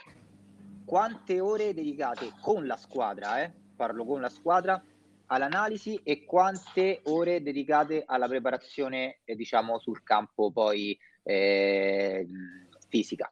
[0.86, 3.52] quante ore dedicate con la squadra, eh?
[3.76, 4.82] parlo con la squadra,
[5.26, 12.28] all'analisi e quante ore dedicate alla preparazione, eh, diciamo, sul campo poi eh,
[12.90, 13.32] fisica?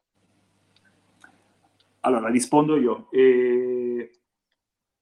[2.00, 3.08] Allora, rispondo io.
[3.10, 4.10] E,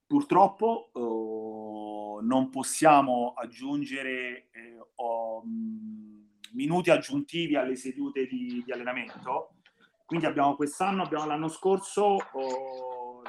[0.06, 1.83] purtroppo oh,
[2.22, 5.42] non possiamo aggiungere eh, oh,
[6.52, 9.50] minuti aggiuntivi alle sedute di, di, allenamento.
[10.04, 13.22] Quindi abbiamo quest'anno, abbiamo l'anno scorso oh,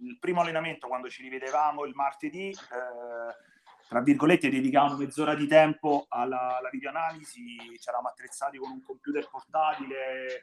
[0.00, 3.44] il primo allenamento quando ci rivedevamo il martedì, eh,
[3.88, 9.28] tra virgolette, dedicavamo mezz'ora di tempo alla, alla videoanalisi, ci eravamo attrezzati con un computer
[9.30, 10.42] portatile,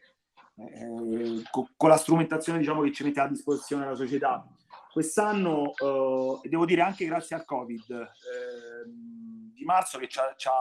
[0.55, 4.45] eh, con, con, la strumentazione diciamo, che ci mette a disposizione la società.
[4.93, 10.47] Quest'anno, eh, devo dire anche grazie al Covid, eh, di marzo che ci ha, ci,
[10.47, 10.53] ha,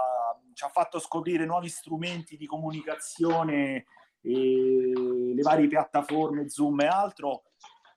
[0.54, 3.84] ci ha, fatto scoprire nuovi strumenti di comunicazione,
[4.22, 7.42] le varie piattaforme, Zoom e altro,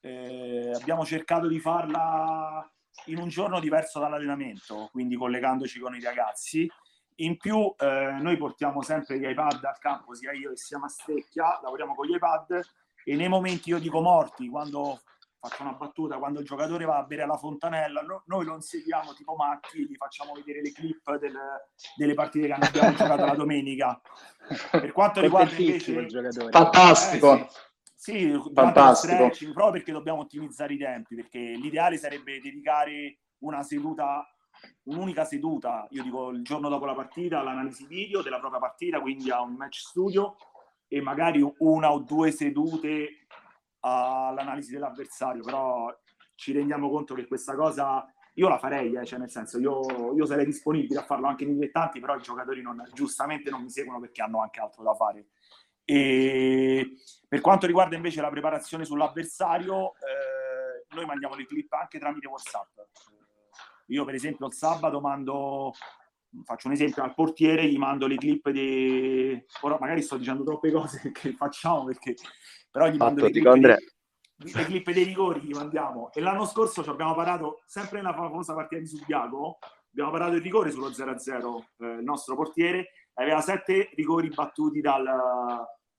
[0.02, 2.70] eh, abbiamo cercato di farla
[3.06, 6.70] in un giorno diverso dall'allenamento, quindi collegandoci con i ragazzi.
[7.20, 11.62] In più eh, noi portiamo sempre gli iPad al campo, sia io che sia Mastecchia,
[11.64, 12.60] lavoriamo con gli iPad
[13.06, 15.00] e nei momenti, io dico morti, quando
[15.48, 19.14] faccio una battuta, quando il giocatore va a bere alla fontanella, no, noi lo inseguiamo
[19.14, 21.38] tipo matti, gli facciamo vedere le clip del,
[21.96, 24.02] delle partite che abbiamo giocato la domenica.
[24.72, 26.08] Per quanto riguarda invece...
[26.50, 27.36] Fantastico!
[27.36, 27.48] Eh,
[27.94, 29.14] sì, sì, fantastico.
[29.14, 34.28] Stretching, proprio perché dobbiamo ottimizzare i tempi, perché l'ideale sarebbe dedicare una seduta,
[34.84, 39.32] un'unica seduta, io dico il giorno dopo la partita, all'analisi video della propria partita, quindi
[39.32, 40.36] a un match studio
[40.88, 43.26] e magari una o due sedute
[43.86, 45.96] all'analisi dell'avversario, però
[46.36, 50.26] ci rendiamo conto che questa cosa io la farei, eh, cioè nel senso io, io,
[50.26, 54.00] sarei disponibile a farlo anche nei dilettanti, però i giocatori non, giustamente non mi seguono
[54.00, 55.28] perché hanno anche altro da fare.
[55.86, 62.28] E per quanto riguarda invece la preparazione sull'avversario, eh, noi mandiamo le clip anche tramite
[62.28, 62.80] WhatsApp.
[63.88, 65.72] Io, per esempio, il sabato mando,
[66.44, 69.42] faccio un esempio, al portiere gli mando le clip di.
[69.62, 72.16] Ora magari sto dicendo troppe cose che facciamo perché.
[72.76, 73.76] Però gli mando le clip, dei,
[74.36, 76.12] le clip dei rigori, gli mandiamo.
[76.12, 79.60] E l'anno scorso ci abbiamo parato, sempre nella famosa partita di Subiaco,
[79.92, 85.06] abbiamo parato il rigore sullo 0-0, eh, il nostro portiere, aveva sette rigori battuti dal,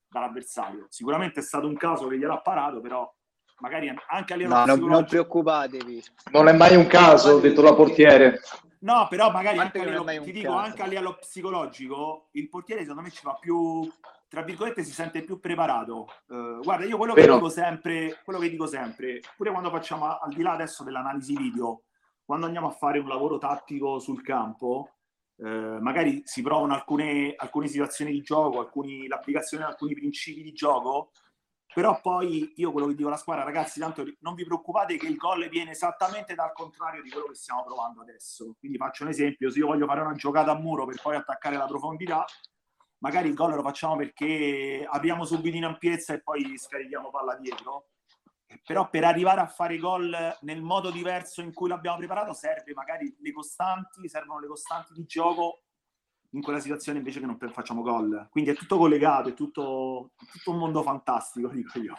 [0.06, 0.84] dall'avversario.
[0.90, 3.10] Sicuramente è stato un caso che gliel'ha parato, però
[3.60, 6.04] magari anche a livello no, non, non preoccupatevi.
[6.32, 8.42] Non è mai un caso, ho detto la portiere.
[8.80, 13.00] No, però magari anche a, livello, ti dico, anche a livello psicologico, il portiere secondo
[13.00, 13.90] me ci fa più,
[14.36, 16.08] tra virgolette, si sente più preparato.
[16.26, 20.30] Uh, guarda, io quello che dico sempre, quello che dico sempre, pure quando facciamo, al
[20.30, 21.84] di là adesso dell'analisi video,
[22.22, 24.90] quando andiamo a fare un lavoro tattico sul campo,
[25.38, 30.52] eh, magari si provano alcune, alcune situazioni di gioco, alcuni, l'applicazione di alcuni principi di
[30.52, 31.12] gioco,
[31.72, 35.16] però poi io quello che dico alla squadra, ragazzi, tanto non vi preoccupate che il
[35.16, 38.54] gol viene esattamente dal contrario di quello che stiamo provando adesso.
[38.58, 41.56] Quindi faccio un esempio, se io voglio fare una giocata a muro per poi attaccare
[41.56, 42.26] la profondità,
[42.98, 47.88] magari il gol lo facciamo perché apriamo subito in ampiezza e poi scarichiamo palla dietro
[48.64, 53.14] però per arrivare a fare gol nel modo diverso in cui l'abbiamo preparato serve magari
[53.18, 55.62] le costanti, servono le costanti di gioco
[56.30, 58.28] in quella situazione invece che non facciamo gol.
[58.30, 61.94] Quindi è tutto collegato, è tutto, tutto un mondo fantastico, dico io.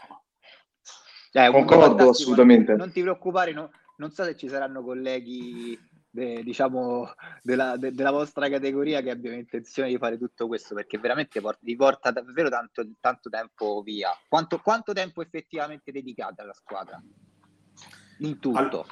[1.32, 2.76] Eh, Concordo assolutamente.
[2.76, 5.78] Non ti preoccupare, no, non so se ci saranno colleghi
[6.10, 10.98] de, diciamo, della, de, della, vostra categoria che abbiamo intenzione di fare tutto questo perché
[10.98, 14.12] veramente porta, vi porta davvero tanto, tanto tempo via.
[14.28, 17.02] Quanto, quanto, tempo effettivamente dedicate alla squadra?
[18.20, 18.86] In tutto.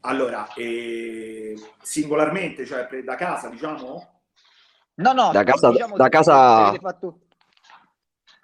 [0.00, 4.22] Allora, eh, singolarmente, cioè da casa, diciamo?
[4.94, 6.72] No, no, da casa, diciamo, da casa...
[6.74, 7.20] Fatto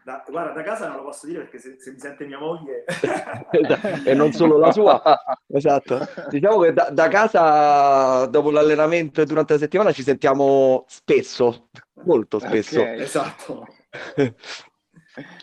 [0.07, 2.85] da, guarda, da casa non lo posso dire perché se, se mi sente mia moglie...
[4.07, 5.03] e non solo la sua.
[5.49, 5.99] esatto.
[6.29, 11.71] Diciamo che da, da, casa, dopo l'allenamento durante la settimana, ci sentiamo spesso,
[12.05, 12.83] molto spesso.
[12.83, 13.01] Okay.
[13.01, 13.67] Esatto.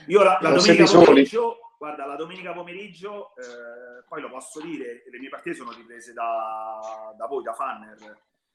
[0.08, 5.20] Io la, la domenica pomeriggio, guarda, la domenica pomeriggio, eh, poi lo posso dire, le
[5.20, 7.98] mie partite sono riprese da, da voi, da Fanner.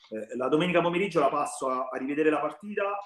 [0.09, 2.97] Eh, la domenica pomeriggio la passo a, a rivedere la partita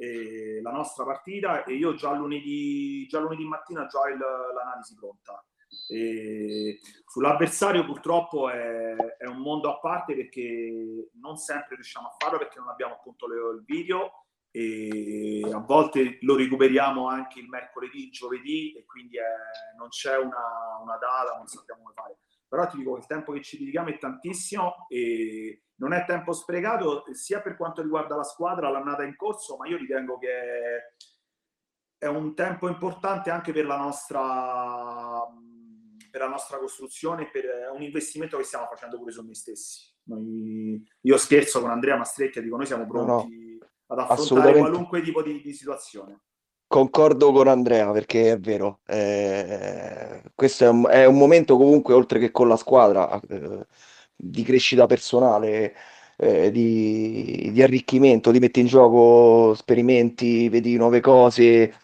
[0.00, 5.44] eh, la nostra partita e io già lunedì, già lunedì mattina già il, l'analisi pronta.
[5.88, 12.38] E sull'avversario purtroppo è, è, un mondo a parte perché non sempre riusciamo a farlo
[12.38, 18.06] perché non abbiamo appunto le, il video e a volte lo recuperiamo anche il mercoledì,
[18.06, 22.16] il giovedì e quindi è, non c'è una, una data, non sappiamo come fare.
[22.50, 26.32] Però ti dico che il tempo che ci dedichiamo è tantissimo e non è tempo
[26.32, 30.96] sprecato sia per quanto riguarda la squadra, l'annata in corso, ma io ritengo che
[31.96, 35.22] è un tempo importante anche per la nostra,
[36.10, 39.88] per la nostra costruzione, per un investimento che stiamo facendo pure su noi stessi.
[40.04, 45.22] Noi, io scherzo con Andrea Mastrecchia, dico noi siamo pronti no, ad affrontare qualunque tipo
[45.22, 46.22] di, di, situazione.
[46.70, 52.20] Concordo con Andrea perché è vero, eh, questo è un, è un, momento comunque oltre
[52.20, 53.20] che con la squadra.
[53.28, 53.66] Eh,
[54.14, 55.74] di crescita personale,
[56.16, 61.74] eh, di, di, arricchimento, ti metti in gioco, sperimenti, vedi nuove cose.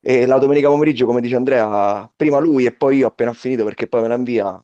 [0.00, 3.88] E la domenica pomeriggio, come dice Andrea, prima lui e poi io appena finito perché
[3.88, 4.62] poi me la invia,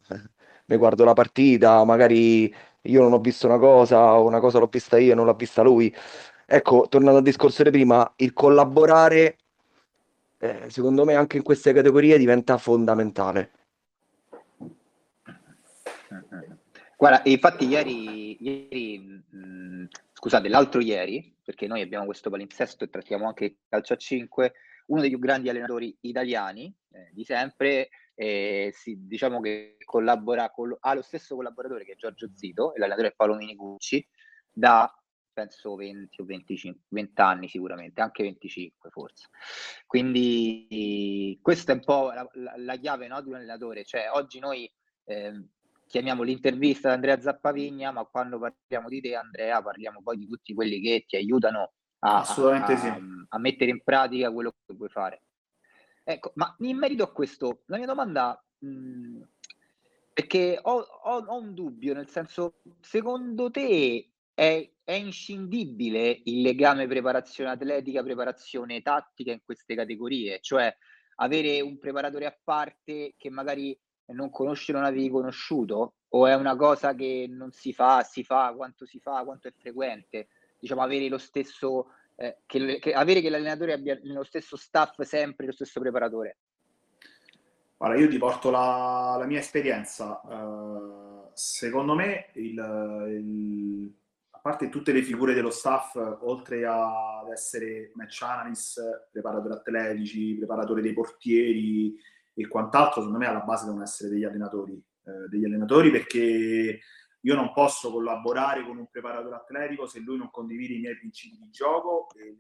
[0.67, 4.69] mi guardo la partita, magari io non ho visto una cosa, o una cosa l'ho
[4.71, 5.93] vista io e non l'ha vista lui.
[6.47, 9.39] Ecco, tornando al discorso di prima, il collaborare,
[10.43, 13.53] eh, secondo me, anche in queste categorie diventa fondamentale.
[16.97, 23.29] Guarda, infatti ieri, ieri mh, scusate, l'altro ieri, perché noi abbiamo questo palinsesto e trattiamo
[23.29, 24.53] anche il calcio a 5,
[24.87, 30.77] uno dei più grandi allenatori italiani eh, di sempre, eh, si, diciamo che collabora con,
[30.81, 34.05] ha lo stesso collaboratore che è Giorgio Zito, l'allenatore è Paolo Minicucci,
[34.51, 34.93] da
[35.33, 39.29] penso 20 o 25, 20 anni sicuramente, anche 25 forse.
[39.87, 44.39] Quindi questa è un po' la, la, la chiave no, di un allenatore, cioè oggi
[44.39, 44.71] noi
[45.05, 45.47] eh,
[45.87, 50.55] chiamiamo l'intervista di Andrea Zappavigna, ma quando parliamo di te Andrea parliamo poi di tutti
[50.55, 52.43] quelli che ti aiutano a, a, sì.
[53.29, 55.23] a mettere in pratica quello che vuoi fare.
[56.05, 59.29] Ecco, ma in merito a questo, la mia domanda, mh, mhmm,
[60.13, 66.87] perché ho, ho, ho, un dubbio, nel senso, secondo te è, è inscindibile il legame
[66.87, 70.39] preparazione atletica, preparazione tattica in queste categorie?
[70.41, 70.75] Cioè
[71.17, 76.57] avere un preparatore a parte che magari non conosci non avevi conosciuto o è una
[76.57, 80.29] cosa che non si fa, si fa, quanto si fa, quanto è frequente?
[80.59, 85.47] Diciamo avere lo stesso, eh, che, che, avere che l'allenatore abbia nello stesso staff sempre
[85.47, 86.39] lo stesso preparatore.
[87.79, 90.21] Guarda, io ti porto la, la mia esperienza.
[90.23, 93.95] Uh, secondo me, il, il,
[94.43, 100.93] parte tutte le figure dello staff, oltre ad essere match analyst, preparatori atletici, preparatore dei
[100.93, 101.97] portieri,
[102.35, 106.81] e quant'altro, secondo me alla base devono essere degli allenatori, eh, degli allenatori perché
[107.21, 111.37] io non posso collaborare con un preparatore atletico se lui non condivide i miei principi
[111.39, 112.37] di gioco, e,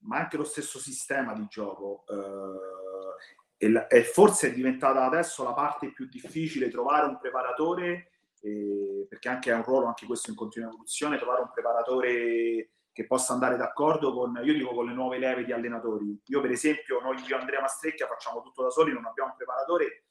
[0.00, 2.04] ma anche lo stesso sistema di gioco.
[2.08, 8.09] Eh, e, e, forse è diventata adesso la parte più difficile trovare un preparatore,
[8.40, 13.06] eh, perché anche è un ruolo, anche questo in continua evoluzione, trovare un preparatore che
[13.06, 16.20] possa andare d'accordo con, io dico, con le nuove leve di allenatori.
[16.26, 19.36] Io per esempio, noi io e Andrea Mastrecchia facciamo tutto da soli, non abbiamo un
[19.36, 20.04] preparatore.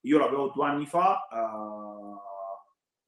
[0.00, 2.18] Io l'avevo due anni fa, uh,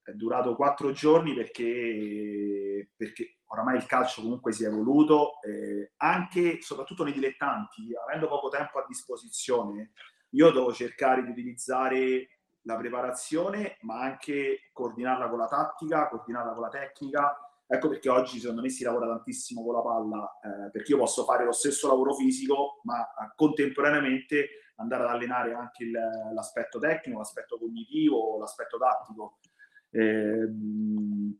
[0.02, 6.62] è durato quattro giorni perché, perché oramai il calcio comunque si è evoluto, eh, anche
[6.62, 9.92] soprattutto nei dilettanti, avendo poco tempo a disposizione,
[10.30, 12.35] io devo cercare di utilizzare
[12.66, 18.38] la preparazione, ma anche coordinarla con la tattica, coordinarla con la tecnica, Ecco perché oggi
[18.38, 21.88] secondo me si lavora tantissimo con la palla, eh, perché io posso fare lo stesso
[21.88, 25.90] lavoro fisico, ma eh, contemporaneamente andare ad allenare anche il,
[26.32, 29.38] l'aspetto tecnico, l'aspetto cognitivo, l'aspetto tattico.
[29.90, 30.48] Eh,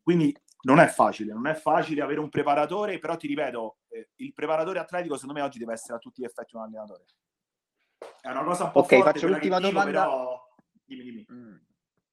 [0.03, 4.33] quindi non è facile, non è facile avere un preparatore, però ti ripeto, eh, il
[4.33, 7.05] preparatore atletico secondo me oggi deve essere a tutti gli effetti un allenatore.
[8.21, 10.03] È una cosa un po' Ok, forte, faccio l'ultima domanda.
[10.03, 10.46] Però...
[10.87, 11.27] Dimmi, dimmi.
[11.33, 11.57] Mm.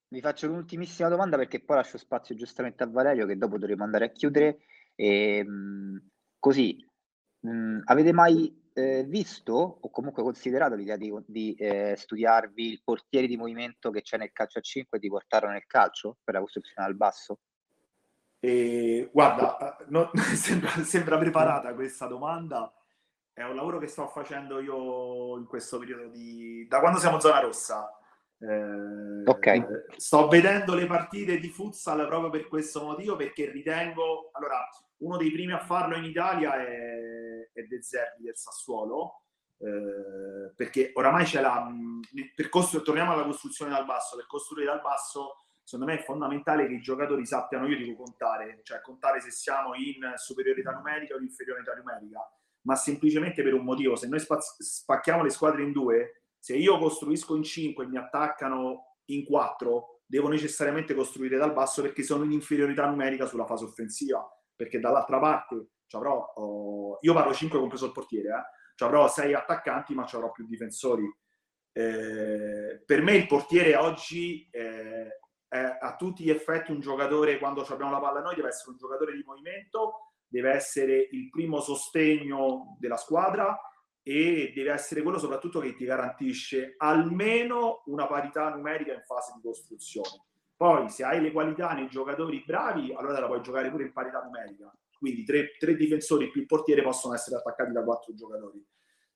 [0.08, 4.06] Vi faccio l'ultimissima domanda perché poi lascio spazio giustamente a Valerio che dopo dovremo andare
[4.06, 4.60] a chiudere.
[4.96, 6.10] E, ehm, mh,
[6.40, 6.86] così,
[7.40, 13.28] mh, avete mai eh, visto o comunque considerato l'idea di, di eh, studiarvi il portiere
[13.28, 16.40] di movimento che c'è nel calcio a 5 e di portarlo nel calcio per la
[16.42, 17.40] costruzione al basso?
[18.40, 22.72] E, guarda, no, sembra, sembra preparata questa domanda.
[23.32, 26.68] È un lavoro che sto facendo io in questo periodo di...
[26.68, 27.98] da quando siamo zona rossa
[28.44, 29.96] eh, ok.
[29.96, 34.30] Sto vedendo le partite di futsal proprio per questo motivo, perché ritengo...
[34.34, 34.68] Allora,
[34.98, 39.22] uno dei primi a farlo in Italia è, è De Zerbi del Sassuolo,
[39.58, 41.72] eh, perché oramai c'è la...
[42.36, 46.68] Per costru- torniamo alla costruzione dal basso, per costruire dal basso secondo me è fondamentale
[46.68, 51.18] che i giocatori sappiano, io dico contare, cioè contare se siamo in superiorità numerica o
[51.18, 52.20] in inferiorità numerica,
[52.64, 56.78] ma semplicemente per un motivo, se noi spaz- spacchiamo le squadre in due, se io
[56.78, 62.26] costruisco in 5 e mi attaccano in 4, devo necessariamente costruire dal basso perché sono
[62.26, 64.22] in inferiorità numerica sulla fase offensiva,
[64.54, 69.94] perché dall'altra parte avrò, oh, io parlo 5 compreso il portiere, eh, avrò 6 attaccanti
[69.94, 71.10] ma avrò più difensori.
[71.72, 77.62] Eh, per me il portiere oggi eh, è a tutti gli effetti un giocatore, quando
[77.62, 82.76] abbiamo la palla noi, deve essere un giocatore di movimento, deve essere il primo sostegno
[82.80, 83.58] della squadra
[84.04, 89.42] e deve essere quello soprattutto che ti garantisce almeno una parità numerica in fase di
[89.42, 90.26] costruzione.
[90.56, 94.22] Poi se hai le qualità nei giocatori bravi, allora la puoi giocare pure in parità
[94.22, 94.72] numerica.
[94.98, 98.66] Quindi tre, tre difensori più il portiere possono essere attaccati da quattro giocatori.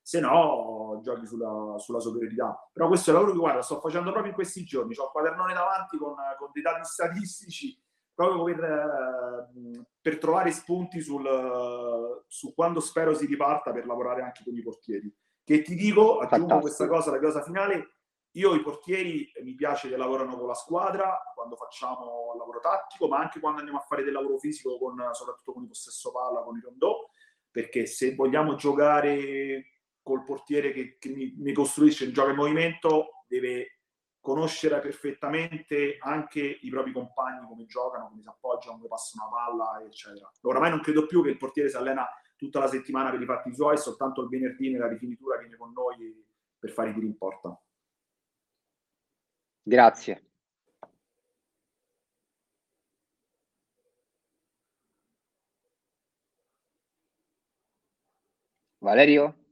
[0.02, 2.68] Se no, giochi sulla, sulla superiorità.
[2.72, 4.94] Però questo è il lavoro che guarda, sto facendo proprio in questi giorni.
[4.96, 7.78] Ho un quadernone davanti con, con dei dati statistici
[8.18, 14.42] proprio per, eh, per trovare spunti sul, su quando spero si riparta per lavorare anche
[14.42, 15.14] con i portieri.
[15.44, 16.60] Che ti dico, aggiungo Fantastico.
[16.60, 17.92] questa cosa, la cosa finale,
[18.32, 23.06] io i portieri mi piace che lavorano con la squadra quando facciamo il lavoro tattico,
[23.06, 26.42] ma anche quando andiamo a fare del lavoro fisico, con, soprattutto con il possesso palla,
[26.42, 27.08] con i rondò,
[27.48, 29.64] perché se vogliamo giocare
[30.02, 33.77] col portiere che, che mi, mi, costruisce il gioco in movimento, deve
[34.28, 39.82] conoscere perfettamente anche i propri compagni, come giocano, come si appoggiano, come passano la palla,
[39.86, 40.30] eccetera.
[40.42, 42.06] Oramai non credo più che il portiere si allena
[42.36, 46.22] tutta la settimana per i fatti suoi, soltanto il venerdì nella rifinitura viene con noi
[46.58, 47.58] per fare i tiri in porta.
[49.62, 50.22] Grazie.
[58.80, 59.47] Valerio?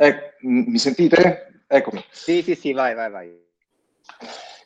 [0.00, 1.62] Eh, mi sentite?
[1.66, 2.04] Eccomi.
[2.10, 3.46] Sì, sì, sì, vai, vai, vai.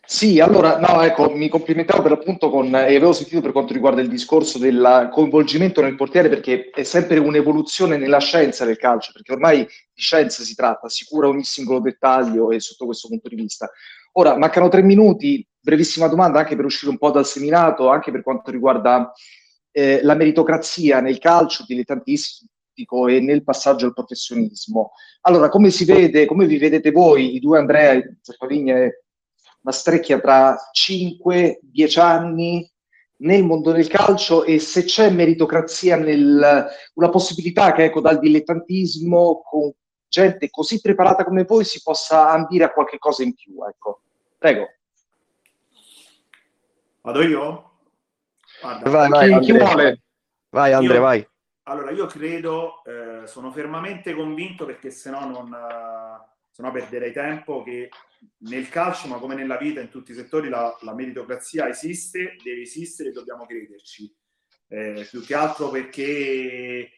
[0.04, 4.02] Sì, allora, no, ecco, mi complimentavo per l'appunto con, e avevo sentito per quanto riguarda
[4.02, 9.32] il discorso del coinvolgimento nel portiere, perché è sempre un'evoluzione nella scienza del calcio, perché
[9.32, 13.36] ormai di scienza si tratta, si cura ogni singolo dettaglio e sotto questo punto di
[13.36, 13.70] vista.
[14.12, 18.22] Ora, mancano tre minuti, brevissima domanda anche per uscire un po' dal seminato, anche per
[18.22, 19.10] quanto riguarda
[19.70, 21.64] eh, la meritocrazia nel calcio
[22.72, 24.92] dilettantistico e nel passaggio al professionismo.
[25.22, 29.02] Allora, come si vede, come vi vedete voi, i due Andrea, Zappavigna e
[29.60, 32.68] Mastrecchia, tra 5-10 anni
[33.18, 39.42] nel mondo del calcio e se c'è meritocrazia nel, una possibilità che ecco, dal dilettantismo
[39.44, 39.72] con
[40.08, 43.54] gente così preparata come voi si possa ambire a qualche cosa in più.
[43.64, 44.02] Ecco.
[44.38, 44.66] Prego.
[47.02, 47.70] Vado io?
[48.60, 50.02] Guarda, vai, vai, chi, chi vuole?
[50.50, 51.26] Vai Andre, io, vai.
[51.64, 55.56] Allora, io credo, eh, sono fermamente convinto perché se no non...
[56.54, 57.88] No perderei tempo che
[58.40, 62.60] nel calcio, ma come nella vita, in tutti i settori, la, la meritocrazia esiste, deve
[62.60, 64.14] esistere e dobbiamo crederci.
[64.68, 66.90] Eh, più che altro perché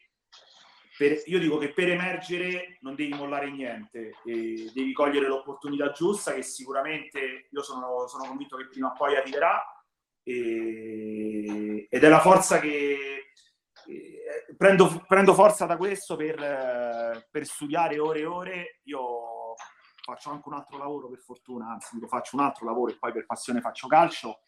[0.97, 6.41] per, io dico che per emergere non devi mollare niente, devi cogliere l'opportunità giusta che
[6.41, 9.61] sicuramente io sono, sono convinto che prima o poi arriverà
[10.23, 13.31] e, ed è la forza che eh,
[14.57, 18.79] prendo, prendo, forza da questo per, eh, per studiare ore e ore.
[18.83, 19.55] Io
[20.01, 23.11] faccio anche un altro lavoro per fortuna, anzi dico faccio un altro lavoro e poi
[23.11, 24.39] per passione faccio calcio,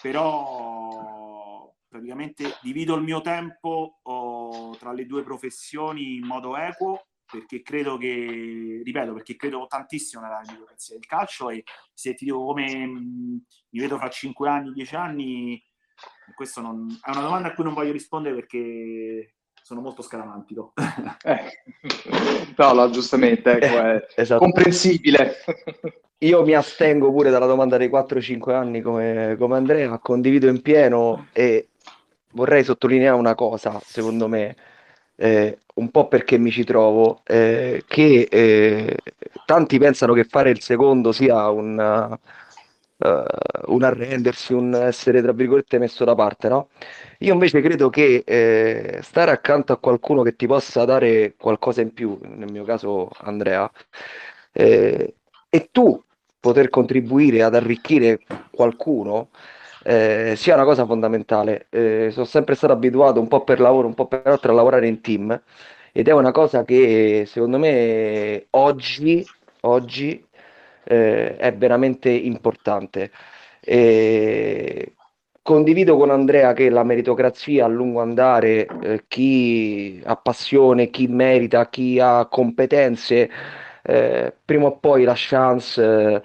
[0.00, 7.60] però praticamente divido il mio tempo oh, tra le due professioni in modo equo perché
[7.62, 12.86] credo che, ripeto, perché credo tantissimo nella democrazia del calcio e se ti dico come
[12.86, 15.62] mh, mi vedo fra 5 anni, 10 anni,
[16.34, 20.72] questo non, è una domanda a cui non voglio rispondere perché sono molto scaramantico.
[21.24, 22.54] Eh.
[22.56, 24.40] No, no, giustamente, ecco, è esatto.
[24.40, 25.34] comprensibile.
[26.18, 31.26] Io mi astengo pure dalla domanda dei 4-5 anni come, come Andrea, condivido in pieno
[31.32, 31.68] e
[32.32, 34.56] vorrei sottolineare una cosa, secondo me,
[35.16, 38.96] eh, un po' perché mi ci trovo, eh, che eh,
[39.44, 42.16] tanti pensano che fare il secondo sia un,
[42.98, 46.68] uh, un arrendersi, un essere tra virgolette messo da parte, no?
[47.20, 51.92] Io invece credo che eh, stare accanto a qualcuno che ti possa dare qualcosa in
[51.92, 53.70] più, nel mio caso Andrea,
[54.52, 55.14] eh,
[55.48, 56.02] e tu
[56.40, 58.20] poter contribuire ad arricchire
[58.50, 59.30] qualcuno,
[59.84, 61.66] eh, sia una cosa fondamentale.
[61.70, 64.86] Eh, sono sempre stato abituato un po' per lavoro, un po' per altro a lavorare
[64.88, 65.40] in team
[65.92, 69.24] ed è una cosa che secondo me oggi,
[69.62, 70.25] oggi
[70.86, 73.10] eh, è veramente importante.
[73.60, 74.94] E
[75.42, 81.68] condivido con Andrea che la meritocrazia a lungo andare, eh, chi ha passione, chi merita,
[81.68, 83.30] chi ha competenze,
[83.82, 86.22] eh, prima o poi la chance eh,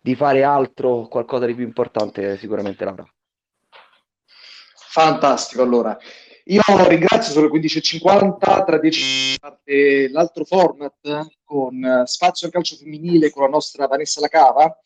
[0.00, 3.04] di fare altro, qualcosa di più importante, sicuramente l'avrà.
[4.74, 5.96] Fantastico, allora.
[6.48, 13.30] Io ringrazio sulle 15.50, tra 10 parte l'altro format con eh, Spazio al calcio femminile
[13.30, 14.78] con la nostra Vanessa Lacava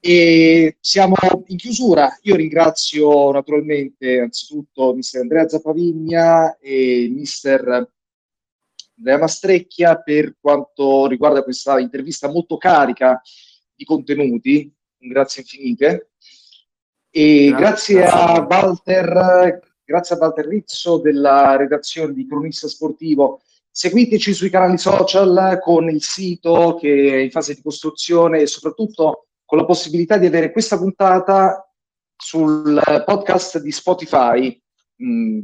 [0.00, 1.14] e siamo
[1.48, 2.16] in chiusura.
[2.22, 7.86] Io ringrazio naturalmente anzitutto mister Andrea Zappavigna e mister
[8.96, 13.20] Andrea Mastrecchia per quanto riguarda questa intervista molto carica
[13.74, 14.74] di contenuti.
[14.96, 16.12] Grazie infinite.
[17.10, 23.40] E grazie, grazie a Walter grazie a Walter Rizzo della redazione di Cronista Sportivo.
[23.70, 29.28] Seguiteci sui canali social con il sito che è in fase di costruzione e soprattutto
[29.46, 31.66] con la possibilità di avere questa puntata
[32.14, 34.62] sul podcast di Spotify.
[35.02, 35.40] Mm,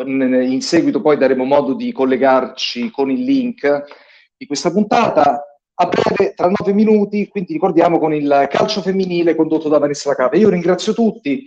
[0.00, 3.84] in seguito poi daremo modo di collegarci con il link
[4.34, 9.68] di questa puntata a breve, tra nove minuti, quindi ricordiamo con il calcio femminile condotto
[9.68, 10.38] da Vanessa Lacave.
[10.38, 11.46] Io ringrazio tutti,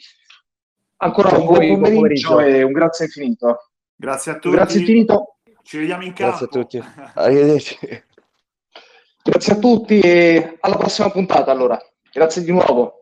[0.98, 3.70] Ancora un buon pomeriggio, pomeriggio e un grazie infinito.
[3.96, 4.56] Grazie a tutti.
[4.56, 5.38] Grazie infinito.
[5.64, 6.38] Ci vediamo in campo.
[6.38, 6.84] Grazie a tutti.
[7.14, 7.78] Arrivederci.
[9.24, 11.80] Grazie a tutti e alla prossima puntata allora.
[12.12, 12.97] Grazie di nuovo.